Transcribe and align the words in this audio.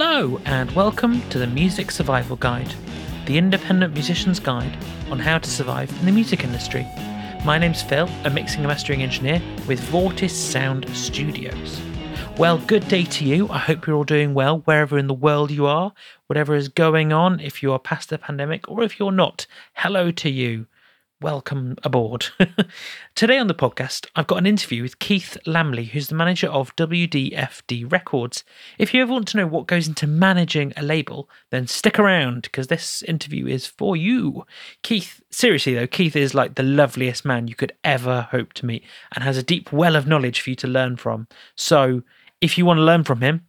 Hello, 0.00 0.40
and 0.44 0.70
welcome 0.76 1.28
to 1.30 1.40
the 1.40 1.46
Music 1.48 1.90
Survival 1.90 2.36
Guide, 2.36 2.72
the 3.26 3.36
independent 3.36 3.94
musician's 3.94 4.38
guide 4.38 4.78
on 5.10 5.18
how 5.18 5.38
to 5.38 5.50
survive 5.50 5.90
in 5.98 6.06
the 6.06 6.12
music 6.12 6.44
industry. 6.44 6.86
My 7.44 7.58
name's 7.58 7.82
Phil, 7.82 8.08
a 8.22 8.30
mixing 8.30 8.60
and 8.60 8.68
mastering 8.68 9.02
engineer 9.02 9.42
with 9.66 9.80
Vortis 9.90 10.30
Sound 10.30 10.88
Studios. 10.96 11.82
Well, 12.38 12.58
good 12.58 12.86
day 12.86 13.06
to 13.06 13.24
you. 13.24 13.48
I 13.48 13.58
hope 13.58 13.88
you're 13.88 13.96
all 13.96 14.04
doing 14.04 14.34
well 14.34 14.60
wherever 14.60 14.98
in 14.98 15.08
the 15.08 15.14
world 15.14 15.50
you 15.50 15.66
are, 15.66 15.92
whatever 16.28 16.54
is 16.54 16.68
going 16.68 17.12
on, 17.12 17.40
if 17.40 17.60
you 17.60 17.72
are 17.72 17.80
past 17.80 18.08
the 18.08 18.18
pandemic 18.18 18.68
or 18.68 18.84
if 18.84 19.00
you're 19.00 19.10
not. 19.10 19.48
Hello 19.72 20.12
to 20.12 20.30
you 20.30 20.68
welcome 21.20 21.76
aboard. 21.82 22.26
Today 23.14 23.38
on 23.38 23.48
the 23.48 23.54
podcast, 23.54 24.06
I've 24.14 24.26
got 24.26 24.38
an 24.38 24.46
interview 24.46 24.82
with 24.82 25.00
Keith 25.00 25.36
Lamley, 25.46 25.88
who's 25.88 26.08
the 26.08 26.14
manager 26.14 26.48
of 26.48 26.74
WDFD 26.76 27.90
Records. 27.90 28.44
If 28.78 28.94
you 28.94 29.02
ever 29.02 29.12
want 29.12 29.26
to 29.28 29.36
know 29.36 29.46
what 29.46 29.66
goes 29.66 29.88
into 29.88 30.06
managing 30.06 30.72
a 30.76 30.82
label, 30.82 31.28
then 31.50 31.66
stick 31.66 31.98
around 31.98 32.42
because 32.42 32.68
this 32.68 33.02
interview 33.02 33.46
is 33.46 33.66
for 33.66 33.96
you. 33.96 34.44
Keith, 34.82 35.20
seriously 35.30 35.74
though, 35.74 35.86
Keith 35.88 36.14
is 36.14 36.34
like 36.34 36.54
the 36.54 36.62
loveliest 36.62 37.24
man 37.24 37.48
you 37.48 37.54
could 37.56 37.72
ever 37.82 38.28
hope 38.30 38.52
to 38.54 38.66
meet 38.66 38.84
and 39.14 39.24
has 39.24 39.36
a 39.36 39.42
deep 39.42 39.72
well 39.72 39.96
of 39.96 40.06
knowledge 40.06 40.40
for 40.40 40.50
you 40.50 40.56
to 40.56 40.68
learn 40.68 40.96
from. 40.96 41.26
So, 41.56 42.02
if 42.40 42.56
you 42.56 42.64
want 42.64 42.78
to 42.78 42.84
learn 42.84 43.02
from 43.02 43.20
him, 43.20 43.44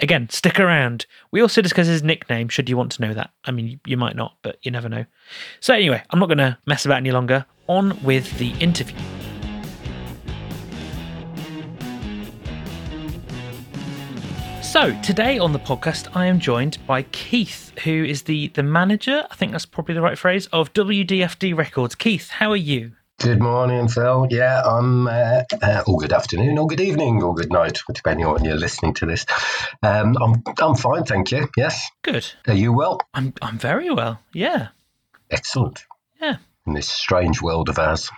Again, 0.00 0.28
stick 0.30 0.60
around. 0.60 1.06
We 1.32 1.40
also 1.40 1.60
discuss 1.60 1.88
his 1.88 2.04
nickname, 2.04 2.48
should 2.48 2.68
you 2.68 2.76
want 2.76 2.92
to 2.92 3.02
know 3.02 3.14
that. 3.14 3.30
I 3.44 3.50
mean, 3.50 3.80
you 3.84 3.96
might 3.96 4.14
not, 4.14 4.36
but 4.42 4.58
you 4.62 4.70
never 4.70 4.88
know. 4.88 5.04
So, 5.58 5.74
anyway, 5.74 6.02
I'm 6.10 6.20
not 6.20 6.26
going 6.26 6.38
to 6.38 6.56
mess 6.66 6.84
about 6.84 6.98
any 6.98 7.10
longer. 7.10 7.44
On 7.66 8.00
with 8.04 8.38
the 8.38 8.52
interview. 8.60 8.96
So, 14.62 14.96
today 15.02 15.38
on 15.38 15.52
the 15.52 15.58
podcast, 15.58 16.14
I 16.14 16.26
am 16.26 16.38
joined 16.38 16.78
by 16.86 17.02
Keith, 17.02 17.72
who 17.82 18.04
is 18.04 18.22
the, 18.22 18.48
the 18.48 18.62
manager, 18.62 19.26
I 19.30 19.34
think 19.34 19.50
that's 19.50 19.66
probably 19.66 19.94
the 19.94 20.02
right 20.02 20.16
phrase, 20.16 20.46
of 20.52 20.72
WDFD 20.74 21.56
Records. 21.56 21.96
Keith, 21.96 22.28
how 22.28 22.50
are 22.52 22.56
you? 22.56 22.92
Good 23.20 23.40
morning, 23.40 23.88
Phil. 23.88 24.28
Yeah, 24.30 24.62
I'm. 24.62 25.08
Uh, 25.08 25.42
uh, 25.60 25.82
or 25.88 25.98
good 25.98 26.12
afternoon, 26.12 26.56
or 26.56 26.68
good 26.68 26.80
evening, 26.80 27.20
or 27.20 27.34
good 27.34 27.50
night, 27.50 27.80
depending 27.92 28.24
on 28.24 28.34
when 28.34 28.44
you're 28.44 28.54
listening 28.54 28.94
to 28.94 29.06
this. 29.06 29.26
Um, 29.82 30.16
I'm. 30.22 30.40
I'm 30.60 30.76
fine, 30.76 31.02
thank 31.02 31.32
you. 31.32 31.48
Yes. 31.56 31.90
Good. 32.02 32.30
Are 32.46 32.54
you 32.54 32.72
well? 32.72 33.00
I'm. 33.14 33.34
I'm 33.42 33.58
very 33.58 33.90
well. 33.90 34.20
Yeah. 34.32 34.68
Excellent. 35.32 35.84
Yeah. 36.20 36.36
In 36.64 36.74
this 36.74 36.88
strange 36.88 37.42
world 37.42 37.68
of 37.68 37.80
ours. 37.80 38.08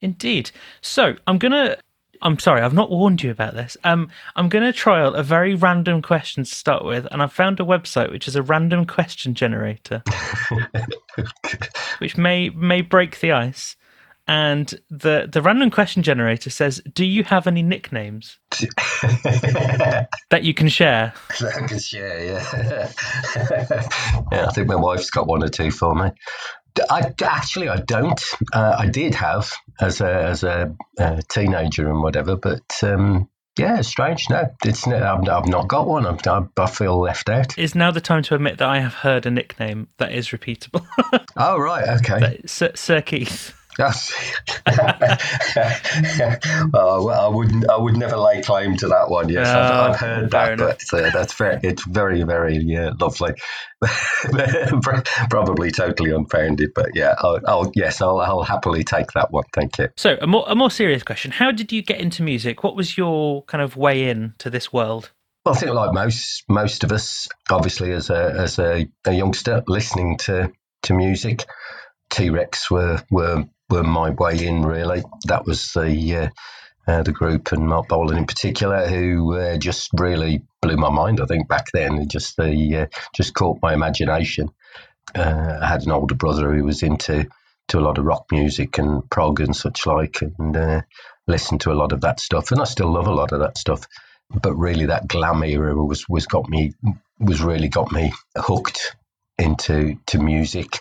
Indeed. 0.00 0.52
So 0.82 1.16
I'm 1.26 1.38
gonna. 1.38 1.76
I'm 2.22 2.38
sorry, 2.38 2.60
I've 2.60 2.72
not 2.72 2.90
warned 2.90 3.24
you 3.24 3.32
about 3.32 3.54
this. 3.54 3.76
Um, 3.82 4.08
I'm 4.36 4.48
going 4.48 4.64
to 4.64 4.72
trial 4.72 5.14
a 5.14 5.22
very 5.24 5.56
random 5.56 6.00
question 6.00 6.44
to 6.44 6.50
start 6.54 6.84
with, 6.84 7.06
and 7.10 7.22
I've 7.22 7.32
found 7.32 7.58
a 7.58 7.64
website 7.64 8.12
which 8.12 8.28
is 8.28 8.36
a 8.36 8.42
random 8.42 8.86
question 8.86 9.34
generator, 9.34 10.04
which 11.98 12.16
may 12.16 12.50
may 12.50 12.82
break 12.82 13.18
the 13.18 13.32
ice 13.32 13.74
and 14.28 14.78
the 14.90 15.26
the 15.30 15.40
random 15.40 15.70
question 15.70 16.02
generator 16.02 16.50
says, 16.50 16.82
"Do 16.92 17.04
you 17.04 17.24
have 17.24 17.46
any 17.46 17.62
nicknames 17.62 18.38
that 20.30 20.42
you 20.42 20.52
can 20.52 20.68
share?" 20.68 21.14
I 21.40 21.66
can 21.66 21.78
share, 21.78 22.24
yeah. 22.24 22.92
yeah, 24.30 24.46
I 24.46 24.52
think 24.52 24.68
my 24.68 24.76
wife's 24.76 25.10
got 25.10 25.26
one 25.26 25.42
or 25.42 25.48
two 25.48 25.70
for 25.70 25.94
me. 25.94 26.10
I 26.90 27.12
actually 27.22 27.70
I 27.70 27.78
don't. 27.78 28.22
Uh, 28.52 28.76
I 28.78 28.86
did 28.86 29.14
have 29.14 29.50
as 29.80 30.02
a 30.02 30.12
as 30.12 30.44
a, 30.44 30.76
a 30.98 31.22
teenager 31.30 31.88
and 31.88 32.02
whatever, 32.02 32.36
but 32.36 32.62
um, 32.82 33.28
yeah, 33.58 33.80
strange. 33.80 34.28
No, 34.28 34.44
it's 34.64 34.86
I've, 34.86 35.26
I've 35.26 35.48
not 35.48 35.68
got 35.68 35.88
one. 35.88 36.06
i 36.06 36.46
I 36.56 36.66
feel 36.66 37.00
left 37.00 37.28
out. 37.28 37.58
Is 37.58 37.74
now 37.74 37.90
the 37.90 38.00
time 38.00 38.22
to 38.24 38.34
admit 38.34 38.58
that 38.58 38.68
I 38.68 38.80
have 38.80 38.94
heard 38.94 39.26
a 39.26 39.30
nickname 39.30 39.88
that 39.96 40.12
is 40.12 40.28
repeatable? 40.28 40.86
oh 41.36 41.58
right, 41.58 41.88
okay. 42.00 42.40
Sir, 42.46 42.72
Sir 42.74 43.00
Keith. 43.00 43.57
Well, 46.72 47.10
I 47.10 47.28
wouldn't. 47.28 47.70
I 47.70 47.76
would 47.76 47.96
never 47.96 48.16
lay 48.16 48.42
claim 48.42 48.76
to 48.78 48.88
that 48.88 49.08
one. 49.08 49.28
Yes, 49.28 49.48
I've, 49.48 49.70
I've, 49.70 49.90
oh, 49.90 49.94
heard 49.94 50.30
that, 50.32 50.52
enough. 50.52 50.78
but 50.90 51.00
uh, 51.04 51.10
that's 51.10 51.34
very. 51.34 51.60
It's 51.62 51.84
very, 51.84 52.22
very 52.22 52.56
yeah, 52.58 52.90
lovely. 52.98 53.34
Probably 55.30 55.70
totally 55.70 56.10
unfounded, 56.10 56.72
but 56.74 56.90
yeah. 56.94 57.14
I'll, 57.18 57.38
I'll 57.46 57.72
yes, 57.74 58.00
I'll, 58.02 58.18
I'll, 58.18 58.42
happily 58.42 58.82
take 58.82 59.12
that 59.12 59.30
one. 59.30 59.44
Thank 59.52 59.78
you. 59.78 59.88
So, 59.96 60.18
a 60.20 60.26
more 60.26 60.44
a 60.48 60.56
more 60.56 60.70
serious 60.70 61.04
question: 61.04 61.30
How 61.30 61.52
did 61.52 61.70
you 61.70 61.82
get 61.82 62.00
into 62.00 62.22
music? 62.22 62.64
What 62.64 62.74
was 62.74 62.98
your 62.98 63.44
kind 63.44 63.62
of 63.62 63.76
way 63.76 64.08
in 64.08 64.34
to 64.38 64.50
this 64.50 64.72
world? 64.72 65.12
Well, 65.44 65.54
I 65.54 65.58
think 65.58 65.72
like 65.72 65.92
most 65.92 66.44
most 66.48 66.82
of 66.82 66.90
us, 66.90 67.28
obviously 67.50 67.92
as 67.92 68.10
a 68.10 68.34
as 68.36 68.58
a, 68.58 68.88
a 69.06 69.12
youngster, 69.12 69.62
listening 69.68 70.16
to 70.18 70.52
to 70.82 70.94
music. 70.94 71.46
T 72.10 72.30
Rex 72.30 72.70
were 72.70 73.02
were 73.10 73.44
were 73.70 73.82
my 73.82 74.10
way 74.10 74.46
in. 74.46 74.62
Really, 74.62 75.02
that 75.26 75.46
was 75.46 75.72
the 75.72 76.16
uh, 76.16 76.28
uh, 76.88 77.02
the 77.02 77.12
group 77.12 77.52
and 77.52 77.68
Marc 77.68 77.88
Bolan 77.88 78.16
in 78.16 78.26
particular 78.26 78.88
who 78.88 79.34
uh, 79.36 79.56
just 79.58 79.90
really 79.94 80.42
blew 80.62 80.76
my 80.76 80.90
mind. 80.90 81.20
I 81.20 81.26
think 81.26 81.48
back 81.48 81.66
then, 81.72 82.08
just 82.08 82.36
the 82.36 82.76
uh, 82.76 82.86
just 83.14 83.34
caught 83.34 83.58
my 83.62 83.74
imagination. 83.74 84.50
Uh, 85.14 85.58
I 85.62 85.66
had 85.66 85.82
an 85.82 85.92
older 85.92 86.14
brother 86.14 86.52
who 86.54 86.64
was 86.64 86.82
into 86.82 87.28
to 87.68 87.78
a 87.78 87.80
lot 87.80 87.98
of 87.98 88.04
rock 88.04 88.26
music 88.32 88.78
and 88.78 89.08
prog 89.10 89.40
and 89.40 89.54
such 89.54 89.86
like, 89.86 90.22
and 90.22 90.56
uh, 90.56 90.82
listened 91.26 91.60
to 91.62 91.72
a 91.72 91.74
lot 91.74 91.92
of 91.92 92.00
that 92.00 92.20
stuff. 92.20 92.50
And 92.50 92.60
I 92.60 92.64
still 92.64 92.92
love 92.92 93.06
a 93.06 93.14
lot 93.14 93.32
of 93.32 93.40
that 93.40 93.58
stuff. 93.58 93.86
But 94.30 94.54
really, 94.54 94.86
that 94.86 95.08
glam 95.08 95.42
era 95.42 95.74
was 95.74 96.08
was 96.08 96.26
got 96.26 96.48
me 96.48 96.72
was 97.18 97.42
really 97.42 97.68
got 97.68 97.92
me 97.92 98.12
hooked 98.36 98.96
into 99.38 99.96
to 100.06 100.18
music. 100.18 100.80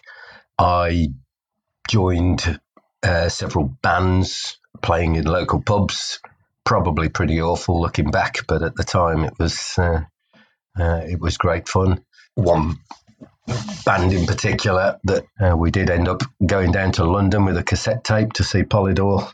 I 0.58 1.10
joined 1.90 2.60
uh, 3.04 3.30
several 3.30 3.66
bands 3.82 4.58
playing 4.82 5.16
in 5.16 5.26
local 5.26 5.62
pubs. 5.62 6.20
Probably 6.66 7.10
pretty 7.10 7.42
awful 7.42 7.82
looking 7.82 8.12
back, 8.12 8.46
but 8.48 8.62
at 8.62 8.76
the 8.76 8.84
time 8.84 9.24
it 9.24 9.34
was 9.40 9.76
uh, 9.78 10.02
uh, 10.78 11.02
it 11.08 11.20
was 11.20 11.38
great 11.38 11.68
fun. 11.68 12.04
One 12.36 12.78
band 13.86 14.12
in 14.12 14.26
particular 14.26 15.00
that 15.06 15.26
uh, 15.40 15.56
we 15.56 15.72
did 15.72 15.90
end 15.90 16.08
up 16.08 16.22
going 16.46 16.72
down 16.72 16.92
to 16.94 17.06
London 17.06 17.46
with 17.46 17.58
a 17.58 17.64
cassette 17.64 18.04
tape 18.04 18.34
to 18.34 18.44
see 18.44 18.64
Polydor. 18.64 19.32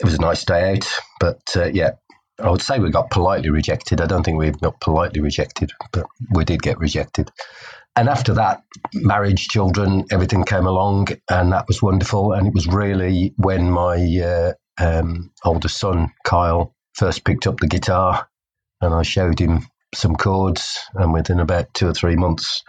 It 0.00 0.04
was 0.04 0.14
a 0.14 0.20
nice 0.20 0.44
day 0.44 0.72
out, 0.72 0.88
but 1.20 1.42
uh, 1.54 1.66
yeah, 1.66 1.92
I 2.38 2.50
would 2.50 2.62
say 2.62 2.78
we 2.78 2.90
got 2.90 3.10
politely 3.10 3.50
rejected. 3.50 4.00
I 4.00 4.06
don't 4.06 4.24
think 4.24 4.38
we 4.38 4.50
got 4.50 4.80
politely 4.80 5.20
rejected, 5.20 5.70
but 5.92 6.06
we 6.30 6.44
did 6.44 6.62
get 6.62 6.78
rejected. 6.78 7.30
And 7.94 8.08
after 8.08 8.34
that, 8.34 8.62
marriage, 8.94 9.48
children, 9.48 10.04
everything 10.10 10.44
came 10.44 10.66
along, 10.66 11.08
and 11.30 11.52
that 11.52 11.66
was 11.68 11.82
wonderful. 11.82 12.32
And 12.32 12.46
it 12.46 12.54
was 12.54 12.66
really 12.66 13.34
when 13.36 13.70
my 13.70 13.96
uh, 14.18 14.52
um, 14.78 15.30
older 15.44 15.68
son, 15.68 16.10
Kyle, 16.24 16.74
first 16.94 17.24
picked 17.24 17.46
up 17.46 17.58
the 17.58 17.66
guitar 17.66 18.28
and 18.80 18.94
I 18.94 19.02
showed 19.02 19.38
him 19.38 19.66
some 19.94 20.16
chords. 20.16 20.78
And 20.94 21.12
within 21.12 21.40
about 21.40 21.72
two 21.74 21.88
or 21.88 21.94
three 21.94 22.16
months, 22.16 22.62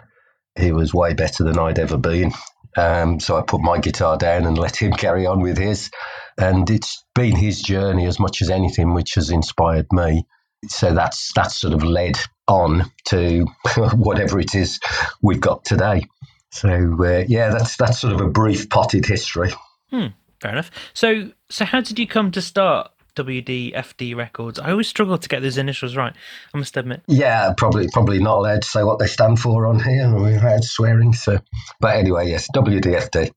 he 0.58 0.72
was 0.72 0.94
way 0.94 1.14
better 1.14 1.44
than 1.44 1.58
I'd 1.58 1.78
ever 1.78 1.98
been. 1.98 2.32
Um, 2.76 3.20
so 3.20 3.36
I 3.36 3.42
put 3.42 3.60
my 3.60 3.78
guitar 3.78 4.16
down 4.16 4.44
and 4.44 4.58
let 4.58 4.76
him 4.76 4.92
carry 5.04 5.26
on 5.26 5.40
with 5.40 5.58
his. 5.58 5.90
And 6.38 6.68
it's 6.70 7.04
been 7.14 7.36
his 7.36 7.60
journey 7.60 8.06
as 8.06 8.18
much 8.18 8.42
as 8.42 8.50
anything 8.50 8.94
which 8.94 9.14
has 9.14 9.30
inspired 9.30 9.86
me. 9.92 10.26
So 10.68 10.94
that's 10.94 11.32
that's 11.34 11.56
sort 11.56 11.74
of 11.74 11.82
led 11.82 12.18
on 12.46 12.90
to 13.06 13.46
whatever 13.94 14.38
it 14.38 14.54
is 14.54 14.80
we've 15.22 15.40
got 15.40 15.64
today. 15.64 16.06
So 16.50 16.96
uh, 17.00 17.24
yeah, 17.26 17.50
that's 17.50 17.76
that's 17.76 17.98
sort 17.98 18.12
of 18.12 18.20
a 18.20 18.28
brief 18.28 18.68
potted 18.70 19.06
history. 19.06 19.50
Hmm, 19.90 20.08
fair 20.40 20.52
enough. 20.52 20.70
So 20.92 21.30
so 21.50 21.64
how 21.64 21.80
did 21.80 21.98
you 21.98 22.06
come 22.06 22.30
to 22.32 22.40
start 22.40 22.92
WDFD 23.16 24.14
Records? 24.14 24.58
I 24.60 24.70
always 24.70 24.88
struggle 24.88 25.18
to 25.18 25.28
get 25.28 25.42
those 25.42 25.58
initials 25.58 25.96
right. 25.96 26.14
I 26.52 26.58
must 26.58 26.76
admit. 26.76 27.02
Yeah, 27.08 27.52
probably 27.56 27.88
probably 27.88 28.20
not 28.20 28.38
allowed 28.38 28.62
to 28.62 28.68
say 28.68 28.84
what 28.84 29.00
they 29.00 29.06
stand 29.06 29.40
for 29.40 29.66
on 29.66 29.82
here. 29.82 30.14
We've 30.14 30.40
had 30.40 30.62
swearing. 30.62 31.12
So, 31.12 31.40
but 31.80 31.96
anyway, 31.96 32.28
yes, 32.30 32.48
WDFD 32.54 33.32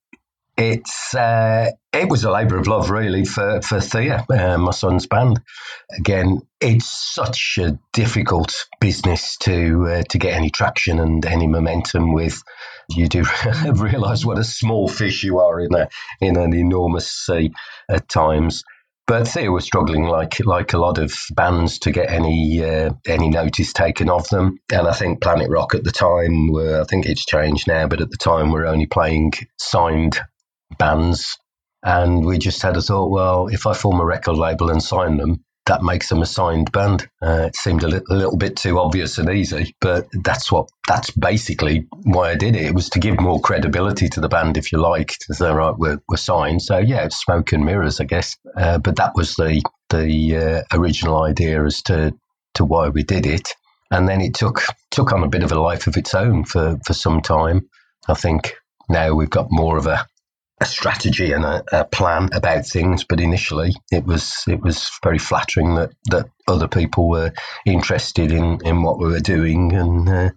it's 0.57 1.13
uh, 1.13 1.69
it 1.94 2.09
was 2.09 2.24
a 2.24 2.31
labour 2.31 2.57
of 2.57 2.68
love 2.68 2.89
really 2.89 3.25
for 3.25 3.62
for 3.62 3.80
Thea, 3.80 4.25
uh, 4.30 4.57
my 4.57 4.71
son's 4.71 5.06
band. 5.06 5.39
Again, 5.98 6.42
it's 6.59 6.88
such 6.88 7.59
a 7.62 7.77
difficult 7.94 8.54
business 8.80 9.38
to 9.42 9.86
uh, 9.88 10.04
to 10.09 10.18
get 10.18 10.33
any 10.33 10.50
traction 10.50 11.00
and 11.00 11.25
any 11.25 11.48
momentum 11.48 12.12
with. 12.12 12.42
You 12.89 13.07
do 13.07 13.24
realise 13.71 14.25
what 14.25 14.39
a 14.39 14.44
small 14.44 14.88
fish 14.88 15.24
you 15.24 15.39
are 15.39 15.59
in 15.59 15.75
a 15.75 15.89
in 16.21 16.38
an 16.38 16.54
enormous 16.54 17.12
sea 17.12 17.51
at 17.88 18.10
times. 18.10 18.63
But 19.06 19.27
Thea 19.27 19.51
was 19.51 19.63
struggling 19.63 20.06
like 20.06 20.44
like 20.44 20.74
a 20.74 20.80
lot 20.80 20.98
of 20.98 21.13
bands 21.36 21.77
to 21.80 21.92
get 21.92 22.10
any 22.10 22.63
uh, 22.63 22.94
any 23.06 23.30
notice 23.30 23.74
taken 23.74 24.10
of 24.10 24.27
them. 24.30 24.57
And 24.74 24.88
I 24.88 24.94
think 24.94 25.21
Planet 25.21 25.50
Rock 25.51 25.75
at 25.75 25.83
the 25.83 25.92
time 25.92 26.51
were 26.51 26.81
I 26.81 26.83
think 26.86 27.06
it's 27.06 27.25
changed 27.25 27.68
now, 27.68 27.88
but 27.88 28.01
at 28.01 28.10
the 28.10 28.18
time 28.18 28.51
we're 28.51 28.65
only 28.65 28.88
playing 28.88 29.33
signed 29.60 30.19
bands. 30.78 31.38
And 31.84 32.25
we 32.25 32.38
just 32.38 32.62
had 32.62 32.75
a 32.75 32.81
thought, 32.81 33.12
well, 33.12 33.48
if 33.48 33.68
I 33.68 33.74
form 33.74 34.00
a 34.00 34.06
record 34.06 34.36
label 34.36 34.69
and 34.69 34.81
sign 34.81 35.18
them, 35.18 35.44
that 35.68 35.84
makes 35.84 36.10
them 36.10 36.22
a 36.22 36.25
signed 36.25 36.72
band. 36.72 37.08
Uh, 37.22 37.44
it 37.48 37.56
seemed 37.56 37.84
a, 37.84 37.88
li- 37.88 38.02
a, 38.10 38.14
little 38.14 38.38
bit 38.38 38.56
too 38.56 38.80
obvious 38.80 39.18
and 39.18 39.30
easy, 39.30 39.75
but 39.80 40.08
that's 40.24 40.52
what 40.52 40.69
that's 40.88 41.12
basically 41.12 41.86
why 42.04 42.31
I 42.31 42.36
did 42.36 42.56
it. 42.56 42.64
It 42.64 42.74
was 42.74 42.90
to 42.92 43.00
give 43.00 43.19
more 43.19 43.40
credibility 43.40 44.08
to 44.10 44.22
the 44.22 44.30
band, 44.30 44.58
if 44.58 44.72
you 44.72 44.80
like, 44.80 45.18
to 45.28 45.34
say, 45.34 45.52
right, 45.52 45.78
we're, 45.78 46.00
we're 46.08 46.18
signed. 46.18 46.62
So 46.62 46.78
yeah, 46.78 47.04
it's 47.04 47.22
smoke 47.22 47.52
and 47.52 47.66
mirrors, 47.66 48.00
I 48.00 48.06
guess. 48.06 48.38
Uh, 48.56 48.80
but 48.80 48.96
that 48.96 49.12
was 49.16 49.36
the 49.36 49.62
the 49.90 50.38
uh, 50.38 50.63
original 50.78 51.22
idea 51.24 51.63
as 51.63 51.81
to 51.84 52.13
to 52.56 52.66
why 52.66 52.90
we 52.90 53.04
did 53.04 53.25
it, 53.25 53.50
and 53.92 54.08
then 54.08 54.22
it 54.22 54.34
took 54.34 54.63
took 54.90 55.12
on 55.12 55.24
a 55.24 55.30
bit 55.30 55.44
of 55.44 55.52
a 55.52 55.60
life 55.60 55.88
of 55.88 55.98
its 55.98 56.16
own 56.16 56.46
for 56.46 56.80
for 56.86 56.94
some 56.94 57.22
time. 57.22 57.70
I 58.08 58.13
think 58.13 58.56
now 58.90 59.13
we've 59.13 59.30
got 59.30 59.48
more 59.52 59.78
of 59.78 59.86
a 59.86 60.08
a 60.59 60.65
strategy 60.65 61.31
and 61.31 61.45
a, 61.45 61.63
a, 61.71 61.86
plan 61.86 62.30
about 62.33 62.65
things. 62.65 63.04
But 63.04 63.19
initially, 63.19 63.74
it 63.92 64.06
was 64.06 64.44
it 64.48 64.62
was 64.62 64.89
very 65.04 65.19
flattering 65.19 65.75
that 65.75 65.92
that 66.09 66.30
other 66.48 66.68
people 66.68 67.09
were 67.09 67.31
interested 67.65 68.31
in 68.31 68.59
in 68.65 68.81
what 68.81 69.00
we 69.00 69.06
were 69.06 69.19
doing 69.19 69.74
and 69.74 70.09
uh, 70.09 70.30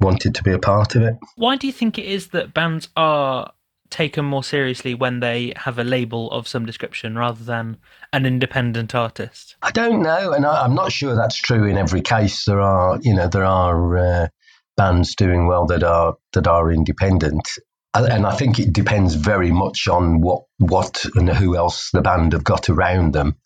wanted 0.00 0.34
to 0.34 0.42
be 0.42 0.52
a 0.52 0.58
part 0.58 0.96
of 0.96 1.02
it. 1.02 1.16
Why 1.36 1.56
do 1.56 1.66
you 1.66 1.72
think 1.72 1.98
it 1.98 2.06
is 2.06 2.28
that 2.28 2.54
bands 2.54 2.88
are 2.96 3.52
taken 3.90 4.24
more 4.24 4.44
seriously 4.44 4.94
when 4.94 5.20
they 5.20 5.52
have 5.56 5.78
a 5.78 5.84
label 5.84 6.30
of 6.30 6.46
some 6.46 6.64
description 6.64 7.18
rather 7.18 7.42
than 7.42 7.76
an 8.12 8.24
independent 8.24 8.94
artist? 8.94 9.56
I 9.62 9.70
don't 9.70 10.02
know, 10.02 10.32
and 10.32 10.46
I, 10.46 10.64
am 10.64 10.74
not 10.74 10.92
sure 10.92 11.14
that's 11.14 11.36
true 11.36 11.64
in 11.64 11.76
every 11.76 12.00
case. 12.00 12.44
There 12.44 12.60
are, 12.60 12.98
you 13.02 13.14
know, 13.14 13.28
there 13.28 13.44
are 13.44 13.98
uh, 13.98 14.28
bands 14.76 15.14
doing 15.14 15.46
well 15.46 15.66
that 15.66 15.82
are 15.82 16.16
that 16.32 16.46
are 16.46 16.72
independent, 16.72 17.48
and 17.94 18.26
I 18.26 18.34
think 18.36 18.58
it 18.58 18.72
depends 18.72 19.14
very 19.14 19.50
much 19.50 19.88
on 19.88 20.20
what 20.20 20.42
what 20.58 21.04
and 21.14 21.28
who 21.28 21.56
else 21.56 21.90
the 21.92 22.02
band 22.02 22.32
have 22.32 22.44
got 22.44 22.68
around 22.68 23.12
them 23.14 23.36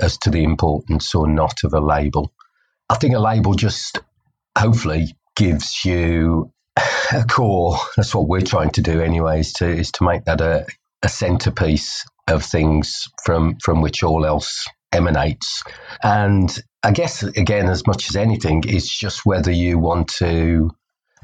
as 0.00 0.18
to 0.18 0.30
the 0.30 0.44
importance 0.44 1.14
or 1.14 1.26
not 1.26 1.64
of 1.64 1.72
a 1.72 1.80
label. 1.80 2.32
I 2.88 2.96
think 2.96 3.14
a 3.14 3.20
label 3.20 3.54
just 3.54 3.98
hopefully 4.56 5.14
gives 5.36 5.84
you 5.84 6.52
a 7.12 7.24
core. 7.24 7.78
That's 7.96 8.14
what 8.14 8.28
we're 8.28 8.40
trying 8.40 8.70
to 8.70 8.82
do, 8.82 9.00
anyways. 9.00 9.54
To 9.54 9.68
is 9.68 9.90
to 9.92 10.04
make 10.04 10.24
that 10.24 10.40
a, 10.40 10.66
a 11.02 11.08
centerpiece 11.08 12.04
of 12.28 12.44
things 12.44 13.08
from 13.24 13.56
from 13.62 13.80
which 13.80 14.02
all 14.02 14.26
else 14.26 14.66
emanates. 14.92 15.62
And 16.02 16.50
I 16.82 16.92
guess 16.92 17.22
again, 17.22 17.68
as 17.68 17.86
much 17.86 18.08
as 18.10 18.16
anything, 18.16 18.64
it's 18.66 18.94
just 18.98 19.24
whether 19.24 19.50
you 19.50 19.78
want 19.78 20.08
to 20.18 20.70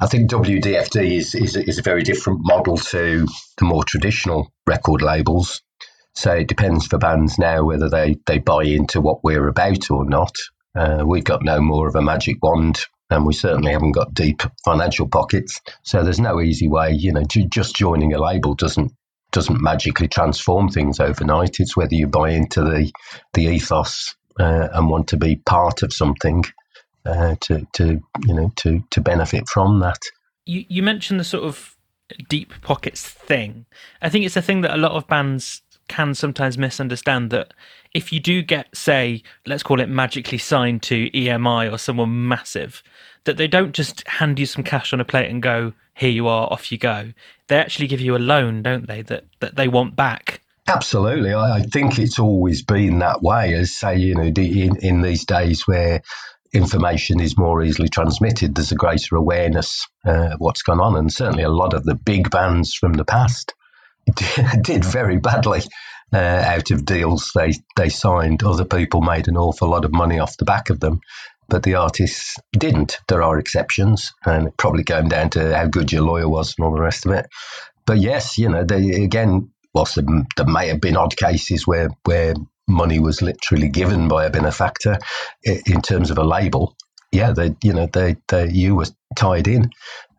I 0.01 0.07
think 0.07 0.31
WDFD 0.31 1.17
is, 1.17 1.35
is, 1.35 1.57
is 1.57 1.79
a 1.79 1.83
very 1.83 2.03
different 2.03 2.41
model 2.43 2.77
to 2.77 3.27
the 3.57 3.65
more 3.65 3.83
traditional 3.83 4.53
record 4.67 5.01
labels. 5.01 5.63
So 6.15 6.33
it 6.33 6.49
depends 6.49 6.87
for 6.87 6.99
bands 6.99 7.39
now 7.39 7.65
whether 7.65 7.89
they, 7.89 8.17
they 8.27 8.39
buy 8.39 8.65
into 8.65 9.01
what 9.01 9.25
we're 9.25 9.49
about 9.49 9.91
or 9.91 10.05
not. 10.05 10.35
Uh, 10.75 11.03
we've 11.07 11.25
got 11.25 11.43
no 11.43 11.61
more 11.61 11.89
of 11.89 11.95
a 11.95 12.03
magic 12.03 12.37
wand, 12.43 12.85
and 13.09 13.25
we 13.25 13.33
certainly 13.33 13.73
haven't 13.73 13.93
got 13.93 14.13
deep 14.13 14.43
financial 14.65 15.09
pockets. 15.09 15.61
So 15.83 16.03
there's 16.03 16.21
no 16.21 16.41
easy 16.43 16.69
way, 16.69 16.93
you 16.93 17.13
know, 17.13 17.23
just 17.25 17.75
joining 17.75 18.13
a 18.13 18.21
label 18.21 18.55
doesn't 18.55 18.93
doesn't 19.33 19.61
magically 19.61 20.09
transform 20.09 20.69
things 20.69 21.01
overnight. 21.01 21.57
It's 21.59 21.77
whether 21.77 21.95
you 21.95 22.07
buy 22.07 22.31
into 22.31 22.63
the 22.63 22.93
the 23.33 23.45
ethos 23.45 24.15
uh, 24.39 24.69
and 24.73 24.91
want 24.91 25.09
to 25.09 25.17
be 25.17 25.37
part 25.37 25.83
of 25.83 25.93
something 25.93 26.45
uh, 27.07 27.37
to 27.41 27.67
to 27.75 28.03
you 28.27 28.35
know 28.35 28.53
to 28.57 28.83
to 28.91 29.01
benefit 29.01 29.49
from 29.49 29.81
that. 29.81 29.99
You 30.45 30.65
you 30.69 30.83
mentioned 30.83 31.21
the 31.21 31.25
sort 31.25 31.45
of 31.45 31.77
deep 32.29 32.53
pockets 32.63 33.07
thing. 33.07 33.67
I 34.01 34.09
think 34.09 34.25
it's 34.25 34.37
a 34.37 34.43
thing 34.43 34.61
that 34.63 34.75
a 34.75 34.77
lot 34.77 34.93
of 34.93 35.07
bands 35.07 35.63
can 35.89 36.15
sometimes 36.15 36.59
misunderstand 36.59 37.31
that 37.31 37.55
if 37.95 38.13
you 38.13 38.19
do 38.19 38.43
get 38.43 38.75
say 38.77 39.23
let's 39.47 39.63
call 39.63 39.81
it 39.81 39.89
magically 39.89 40.39
signed 40.39 40.83
to 40.83 41.09
EMI 41.11 41.73
or 41.73 41.79
someone 41.79 42.27
massive 42.27 42.83
that 43.25 43.37
they 43.37 43.47
don't 43.47 43.73
just 43.73 44.07
hand 44.09 44.39
you 44.39 44.47
some 44.47 44.65
cash 44.65 44.93
on 44.93 45.01
a 45.01 45.05
plate 45.05 45.31
and 45.31 45.43
go 45.43 45.73
here 45.95 46.11
you 46.11 46.27
are 46.27 46.53
off 46.53 46.73
you 46.73 46.79
go 46.79 47.13
they 47.47 47.57
actually 47.57 47.87
give 47.87 48.01
you 48.01 48.17
a 48.17 48.19
loan 48.19 48.63
don't 48.63 48.89
they 48.89 49.01
that 49.01 49.25
that 49.39 49.55
they 49.55 49.69
want 49.69 49.95
back 49.95 50.41
Absolutely, 50.69 51.33
I, 51.33 51.59
I 51.59 51.63
think 51.63 51.99
it's 51.99 52.19
always 52.19 52.63
been 52.63 52.99
that 52.99 53.23
way. 53.23 53.55
As 53.55 53.73
say, 53.73 53.99
you 53.99 54.17
know, 54.17 54.25
in, 54.25 54.77
in 54.77 55.01
these 55.01 55.25
days 55.25 55.67
where 55.67 56.03
information 56.57 57.21
is 57.21 57.39
more 57.39 57.63
easily 57.63 57.89
transmitted. 57.89 58.55
There's 58.55 58.73
a 58.73 58.77
greater 58.77 59.17
awareness 59.17 59.87
uh, 60.07 60.31
of 60.33 60.41
what's 60.41 60.63
gone 60.63 60.81
on, 60.81 60.97
and 60.97 61.13
certainly 61.13 61.45
a 61.45 61.51
lot 61.51 61.75
of 61.75 61.85
the 61.85 61.95
big 61.95 62.31
bands 62.31 62.75
from 62.75 62.95
the 62.95 63.05
past 63.05 63.55
did 64.63 64.85
very 64.85 65.19
badly 65.19 65.63
uh, 66.13 66.17
out 66.17 66.71
of 66.71 66.85
deals 66.85 67.31
they 67.35 67.53
they 67.77 67.89
signed. 67.89 68.43
Other 68.43 68.65
people 68.65 69.03
made 69.03 69.29
an 69.29 69.37
awful 69.37 69.69
lot 69.69 69.85
of 69.85 69.93
money 69.93 70.19
off 70.19 70.37
the 70.37 70.45
back 70.45 70.71
of 70.71 70.81
them, 70.81 71.01
but 71.49 71.63
the 71.63 71.75
artists 71.75 72.37
didn't. 72.53 72.99
There 73.09 73.23
are 73.23 73.39
exceptions, 73.39 74.13
and 74.25 74.49
it 74.49 74.57
probably 74.57 74.85
came 74.85 75.09
down 75.09 75.31
to 75.31 75.57
how 75.57 75.67
good 75.67 75.93
your 75.93 76.03
lawyer 76.03 76.29
was 76.29 76.55
and 76.57 76.65
all 76.65 76.75
the 76.75 76.83
rest 76.83 77.07
of 77.07 77.13
it. 77.13 77.27
But 77.87 77.99
yes, 77.99 78.39
you 78.39 78.49
know, 78.49 78.65
they 78.65 78.91
again. 79.03 79.51
Whilst 79.75 79.97
there, 79.97 80.07
there 80.39 80.47
may 80.47 80.69
have 80.69 80.81
been 80.81 80.97
odd 80.97 81.17
cases 81.19 81.67
where 81.67 81.91
where 82.05 82.35
money 82.69 82.99
was 82.99 83.23
literally 83.23 83.69
given 83.69 84.09
by 84.09 84.25
a 84.25 84.31
benefactor 84.31 84.99
in 85.45 85.81
terms 85.83 86.11
of 86.11 86.19
a 86.19 86.25
label, 86.25 86.77
yeah, 87.13 87.33
they, 87.33 87.55
you 87.63 87.73
know, 87.73 87.87
they, 87.93 88.17
they, 88.29 88.51
you 88.51 88.75
were 88.75 88.87
tied 89.15 89.49
in, 89.49 89.71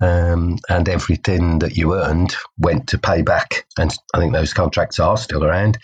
um, 0.01 0.57
and 0.69 0.87
everything 0.87 1.59
that 1.59 1.75
you 1.75 1.95
earned 1.95 2.35
went 2.57 2.87
to 2.87 2.97
pay 2.97 3.21
back. 3.21 3.65
And 3.77 3.93
I 4.13 4.19
think 4.19 4.33
those 4.33 4.53
contracts 4.53 4.99
are 4.99 5.17
still 5.17 5.43
around. 5.43 5.77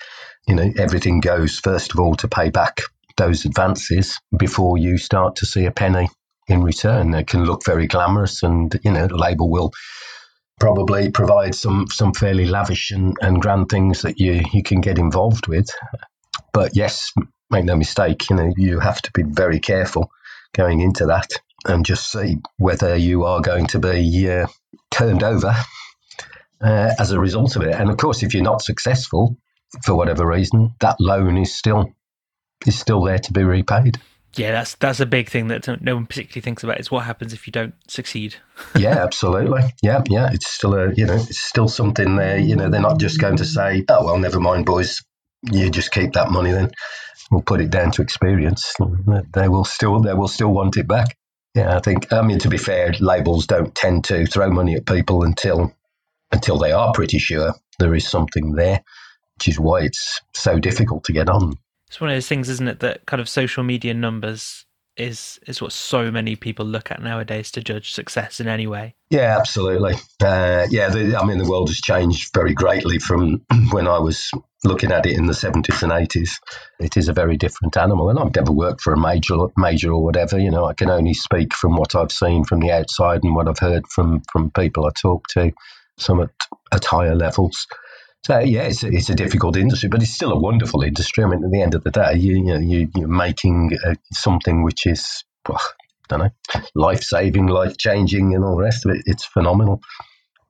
You 0.48 0.56
know, 0.56 0.72
everything 0.78 1.20
goes 1.20 1.60
first 1.60 1.94
of 1.94 2.00
all 2.00 2.16
to 2.16 2.28
pay 2.28 2.50
back 2.50 2.82
those 3.18 3.46
advances 3.46 4.20
before 4.38 4.78
you 4.78 4.98
start 4.98 5.36
to 5.38 5.46
see 5.46 5.66
a 5.66 5.72
penny 5.72 6.10
in 6.48 6.64
return. 6.64 7.14
It 7.14 7.28
can 7.28 7.46
look 7.46 7.64
very 7.66 7.88
glamorous, 7.88 8.44
and 8.44 8.78
you 8.84 8.92
know, 8.92 9.08
the 9.08 9.18
label 9.18 9.50
will 9.50 9.72
probably 10.60 11.12
provide 11.12 11.56
some 11.56 11.88
some 11.92 12.14
fairly 12.14 12.46
lavish 12.46 12.92
and, 12.92 13.16
and 13.22 13.42
grand 13.42 13.70
things 13.70 14.02
that 14.02 14.20
you 14.20 14.42
you 14.52 14.64
can 14.64 14.82
get 14.82 14.98
involved 14.98 15.48
with. 15.48 15.68
But 16.54 16.76
yes, 16.76 17.12
make 17.50 17.66
no 17.66 17.76
mistake, 17.76 18.30
you 18.30 18.36
know, 18.36 18.54
you 18.56 18.80
have 18.80 19.02
to 19.02 19.12
be 19.12 19.24
very 19.24 19.60
careful 19.60 20.12
going 20.54 20.82
into 20.82 21.08
that 21.08 21.30
and 21.66 21.86
just 21.86 22.12
see 22.12 22.38
whether 22.58 22.96
you 22.96 23.24
are 23.24 23.42
going 23.42 23.68
to 23.68 23.80
be 23.80 24.30
uh, 24.30 24.48
turned 24.92 25.24
over 25.24 25.56
uh, 26.62 26.92
as 27.00 27.12
a 27.12 27.20
result 27.20 27.56
of 27.56 27.64
it. 27.64 27.74
And 27.74 27.90
of 27.90 27.98
course, 27.98 28.24
if 28.24 28.34
you're 28.34 28.44
not 28.44 28.62
successful 28.62 29.38
for 29.84 29.96
whatever 29.96 30.28
reason, 30.28 30.76
that 30.80 30.98
loan 31.00 31.38
is 31.38 31.54
still 31.54 31.94
is 32.66 32.78
still 32.80 33.04
there 33.04 33.20
to 33.20 33.34
be 33.34 33.44
repaid. 33.44 34.00
Yeah, 34.36 34.52
that's 34.52 34.76
that's 34.76 35.00
a 35.00 35.06
big 35.06 35.30
thing 35.30 35.48
that 35.50 35.82
no 35.82 35.96
one 35.96 36.08
particularly 36.08 36.42
thinks 36.42 36.64
about 36.64 36.80
is 36.80 36.90
what 36.90 37.06
happens 37.06 37.34
if 37.34 37.46
you 37.46 37.52
don't 37.52 37.76
succeed. 37.88 38.36
yeah, 38.76 39.04
absolutely. 39.04 39.62
Yeah, 39.84 40.02
yeah, 40.10 40.32
it's 40.32 40.50
still 40.50 40.74
a 40.74 40.94
you 40.94 41.06
know 41.06 41.16
it's 41.16 41.42
still 41.42 41.68
something 41.68 42.16
there. 42.16 42.40
You 42.40 42.56
know, 42.56 42.70
they're 42.70 42.82
not 42.82 43.00
just 43.00 43.22
going 43.22 43.38
to 43.38 43.46
say, 43.46 43.86
"Oh 43.90 44.06
well, 44.06 44.18
never 44.18 44.40
mind, 44.40 44.66
boys 44.66 45.04
you 45.52 45.70
just 45.70 45.92
keep 45.92 46.14
that 46.14 46.32
money 46.32 46.52
then. 46.52 46.72
We'll 47.32 47.42
put 47.42 47.62
it 47.62 47.70
down 47.70 47.92
to 47.92 48.02
experience. 48.02 48.74
They 49.34 49.48
will 49.48 49.66
still 49.66 50.02
they 50.02 50.14
will 50.14 50.28
still 50.28 50.54
want 50.54 50.78
it 50.78 50.88
back. 50.88 51.18
Yeah, 51.56 51.76
I 51.76 51.80
think. 51.80 52.12
I 52.12 52.22
mean, 52.22 52.40
to 52.40 52.50
be 52.50 52.58
fair, 52.58 52.94
labels 53.00 53.48
don't 53.48 53.74
tend 53.74 54.06
to 54.06 54.26
throw 54.26 54.50
money 54.50 54.76
at 54.76 54.86
people 54.86 55.24
until 55.24 55.74
until 56.32 56.58
they 56.58 56.72
are 56.72 56.92
pretty 56.94 57.20
sure 57.20 57.54
there 57.80 57.94
is 57.94 58.08
something 58.08 58.54
there, 58.54 58.84
which 59.36 59.48
is 59.48 59.60
why 59.60 59.82
it's 59.82 60.22
so 60.34 60.60
difficult 60.60 61.04
to 61.06 61.14
get 61.14 61.30
on. 61.30 61.58
It's 61.88 62.02
one 62.02 62.10
of 62.10 62.16
those 62.16 62.28
things, 62.28 62.50
isn't 62.50 62.68
it? 62.68 62.80
That 62.80 63.06
kind 63.06 63.22
of 63.22 63.30
social 63.30 63.64
media 63.64 63.94
numbers 63.94 64.66
is 64.98 65.40
is 65.48 65.62
what 65.62 65.72
so 65.72 66.12
many 66.12 66.36
people 66.36 66.66
look 66.66 66.92
at 66.92 67.02
nowadays 67.02 67.52
to 67.52 67.64
judge 67.64 67.94
success 67.94 68.40
in 68.40 68.48
any 68.48 68.68
way. 68.68 68.96
Yeah, 69.10 69.38
absolutely. 69.38 69.94
Uh, 70.24 70.68
yeah, 70.70 70.90
the, 70.90 71.18
I 71.20 71.26
mean, 71.26 71.38
the 71.38 71.50
world 71.50 71.70
has 71.70 71.80
changed 71.80 72.34
very 72.34 72.54
greatly 72.54 73.00
from 73.00 73.46
when 73.72 73.88
I 73.88 74.00
was 74.00 74.32
looking 74.64 74.92
at 74.92 75.06
it 75.06 75.18
in 75.18 75.26
the 75.26 75.34
70s 75.34 75.84
and 75.84 75.92
80s. 75.92 76.32
It 76.80 76.96
is 76.96 77.10
a 77.10 77.14
very 77.14 77.38
different 77.38 77.76
animal, 77.76 78.10
and 78.10 78.18
I've 78.18 78.36
never 78.36 78.52
worked 78.52 78.82
for 78.82 78.94
a 78.94 79.00
major, 79.00 79.36
major 79.58 79.92
or 79.92 80.04
whatever. 80.04 80.40
You 80.40 80.52
know, 80.52 80.66
I 80.66 80.74
can 80.74 80.90
only 80.90 81.14
speak 81.14 81.54
from 81.54 81.76
what 81.76 81.96
I've 81.96 82.12
seen 82.12 82.44
from 82.44 82.60
the 82.60 82.72
outside 82.72 83.24
and 83.24 83.36
what 83.36 83.48
I've 83.48 83.60
heard 83.60 83.88
from 83.88 84.22
from 84.32 84.52
people 84.52 84.86
I 84.86 84.90
talk 85.00 85.28
to, 85.30 85.52
some 85.98 86.22
at, 86.22 86.30
at 86.72 86.86
higher 86.86 87.16
levels. 87.16 87.68
So 88.26 88.40
yeah, 88.40 88.64
it's 88.64 88.84
a, 88.84 88.88
it's 88.88 89.10
a 89.10 89.16
difficult 89.16 89.58
industry, 89.58 89.90
but 89.90 90.02
it's 90.02 90.14
still 90.14 90.32
a 90.32 90.40
wonderful 90.40 90.82
industry. 90.82 91.24
I 91.24 91.28
mean, 91.28 91.44
at 91.44 91.52
the 91.52 91.62
end 91.62 91.76
of 91.76 91.84
the 91.84 91.92
day, 91.92 92.14
you, 92.16 92.36
you 92.38 92.44
know, 92.44 92.60
you, 92.60 92.90
are 93.04 93.08
making 93.08 93.78
uh, 93.86 93.96
something 94.14 94.64
which 94.64 94.86
is, 94.86 95.26
well, 95.48 95.60
I 95.60 96.06
don't 96.08 96.20
know, 96.20 96.62
life 96.74 97.04
saving, 97.04 97.48
life 97.48 97.78
changing, 97.78 98.34
and 98.34 98.46
all 98.46 98.56
the 98.56 98.64
rest 98.64 98.86
of 98.86 98.96
it. 98.96 99.04
It's 99.06 99.26
phenomenal. 99.26 99.82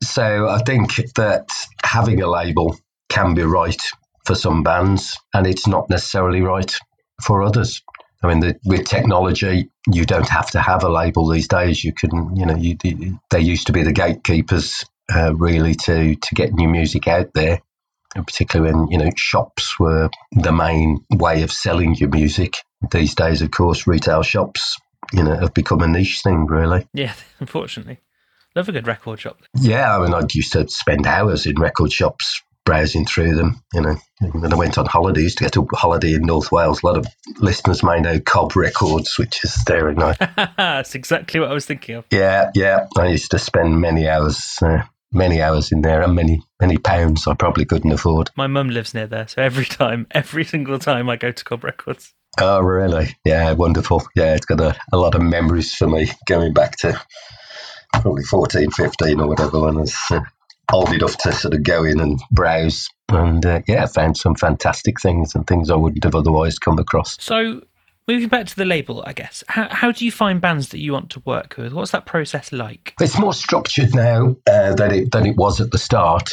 So 0.03 0.49
I 0.49 0.59
think 0.59 0.95
that 1.15 1.49
having 1.83 2.21
a 2.21 2.29
label 2.29 2.75
can 3.09 3.33
be 3.33 3.43
right 3.43 3.81
for 4.25 4.35
some 4.35 4.61
bands, 4.61 5.17
and 5.33 5.47
it's 5.47 5.65
not 5.65 5.89
necessarily 5.89 6.41
right 6.41 6.71
for 7.23 7.41
others. 7.41 7.81
I 8.21 8.27
mean, 8.27 8.39
the, 8.39 8.59
with 8.65 8.85
technology, 8.85 9.69
you 9.91 10.05
don't 10.05 10.29
have 10.29 10.51
to 10.51 10.61
have 10.61 10.83
a 10.83 10.89
label 10.89 11.27
these 11.27 11.47
days. 11.47 11.83
You 11.83 11.91
can, 11.91 12.35
you 12.35 12.45
know, 12.45 12.55
you, 12.55 12.77
they 13.31 13.41
used 13.41 13.67
to 13.67 13.73
be 13.73 13.81
the 13.81 13.91
gatekeepers 13.91 14.85
uh, 15.13 15.33
really 15.35 15.75
to 15.75 16.15
to 16.15 16.35
get 16.35 16.53
new 16.53 16.67
music 16.67 17.07
out 17.07 17.33
there, 17.33 17.61
and 18.15 18.25
particularly 18.25 18.73
when 18.73 18.91
you 18.91 18.97
know 18.97 19.09
shops 19.15 19.79
were 19.79 20.09
the 20.31 20.51
main 20.51 21.05
way 21.11 21.43
of 21.43 21.51
selling 21.51 21.95
your 21.95 22.09
music. 22.09 22.57
these 22.91 23.15
days, 23.15 23.41
of 23.41 23.49
course, 23.51 23.87
retail 23.87 24.23
shops, 24.23 24.77
you 25.13 25.23
know, 25.23 25.37
have 25.37 25.53
become 25.53 25.81
a 25.81 25.87
niche 25.87 26.21
thing, 26.21 26.45
really. 26.45 26.87
Yeah, 26.93 27.13
unfortunately. 27.39 27.99
Love 28.55 28.69
a 28.69 28.71
good 28.71 28.87
record 28.87 29.19
shop. 29.19 29.41
Yeah, 29.59 29.97
I 29.97 30.03
mean, 30.03 30.13
I 30.13 30.21
used 30.31 30.53
to 30.53 30.67
spend 30.67 31.07
hours 31.07 31.47
in 31.47 31.55
record 31.59 31.91
shops 31.91 32.41
browsing 32.65 33.05
through 33.05 33.35
them. 33.35 33.61
You 33.73 33.81
know, 33.81 33.95
when 34.31 34.53
I 34.53 34.55
went 34.55 34.77
on 34.77 34.85
holidays 34.85 35.35
to 35.35 35.43
get 35.43 35.57
a 35.57 35.65
holiday 35.73 36.13
in 36.13 36.21
North 36.21 36.51
Wales, 36.51 36.83
a 36.83 36.85
lot 36.85 36.97
of 36.97 37.07
listeners 37.39 37.83
may 37.83 37.99
know 37.99 38.19
Cob 38.19 38.55
Records, 38.55 39.17
which 39.17 39.43
is 39.43 39.55
there 39.65 39.89
in 39.89 39.95
night. 39.95 40.17
That's 40.57 40.95
exactly 40.95 41.39
what 41.39 41.49
I 41.49 41.53
was 41.53 41.65
thinking 41.65 41.95
of. 41.95 42.05
Yeah, 42.11 42.51
yeah. 42.53 42.87
I 42.97 43.07
used 43.07 43.31
to 43.31 43.39
spend 43.39 43.81
many 43.81 44.07
hours, 44.07 44.57
uh, 44.61 44.83
many 45.13 45.41
hours 45.41 45.71
in 45.71 45.81
there, 45.81 46.01
and 46.01 46.15
many, 46.15 46.41
many 46.59 46.77
pounds 46.77 47.27
I 47.27 47.33
probably 47.33 47.65
couldn't 47.65 47.91
afford. 47.91 48.31
My 48.35 48.47
mum 48.47 48.69
lives 48.69 48.93
near 48.93 49.07
there, 49.07 49.27
so 49.27 49.41
every 49.41 49.65
time, 49.65 50.07
every 50.11 50.43
single 50.43 50.79
time 50.79 51.09
I 51.09 51.15
go 51.15 51.31
to 51.31 51.43
Cob 51.43 51.63
Records. 51.63 52.13
Oh, 52.39 52.61
really? 52.61 53.15
Yeah, 53.23 53.51
wonderful. 53.53 54.03
Yeah, 54.15 54.33
it's 54.33 54.45
got 54.45 54.59
a, 54.59 54.75
a 54.91 54.97
lot 54.97 55.15
of 55.15 55.21
memories 55.21 55.75
for 55.75 55.87
me 55.87 56.09
going 56.27 56.53
back 56.53 56.77
to 56.77 56.99
probably 57.93 58.23
14, 58.23 58.71
15 58.71 59.19
or 59.19 59.27
whatever 59.27 59.59
when 59.61 59.77
I 59.77 59.81
was 59.81 59.95
uh, 60.09 60.21
old 60.71 60.91
enough 60.91 61.17
to 61.19 61.31
sort 61.31 61.53
of 61.53 61.63
go 61.63 61.83
in 61.83 61.99
and 61.99 62.19
browse. 62.31 62.89
And 63.09 63.45
uh, 63.45 63.61
yeah, 63.67 63.85
found 63.85 64.17
some 64.17 64.35
fantastic 64.35 64.99
things 64.99 65.35
and 65.35 65.45
things 65.45 65.69
I 65.69 65.75
wouldn't 65.75 66.03
have 66.03 66.15
otherwise 66.15 66.57
come 66.57 66.79
across. 66.79 67.21
So, 67.21 67.61
moving 68.07 68.29
back 68.29 68.47
to 68.47 68.55
the 68.55 68.65
label, 68.65 69.03
I 69.05 69.13
guess, 69.13 69.43
how, 69.47 69.67
how 69.69 69.91
do 69.91 70.05
you 70.05 70.11
find 70.11 70.41
bands 70.41 70.69
that 70.69 70.79
you 70.79 70.93
want 70.93 71.09
to 71.11 71.21
work 71.25 71.55
with? 71.57 71.73
What's 71.73 71.91
that 71.91 72.05
process 72.05 72.51
like? 72.51 72.93
It's 72.99 73.17
more 73.17 73.33
structured 73.33 73.95
now 73.95 74.35
uh, 74.49 74.75
than, 74.75 74.91
it, 74.93 75.11
than 75.11 75.25
it 75.25 75.35
was 75.35 75.61
at 75.61 75.71
the 75.71 75.77
start. 75.77 76.31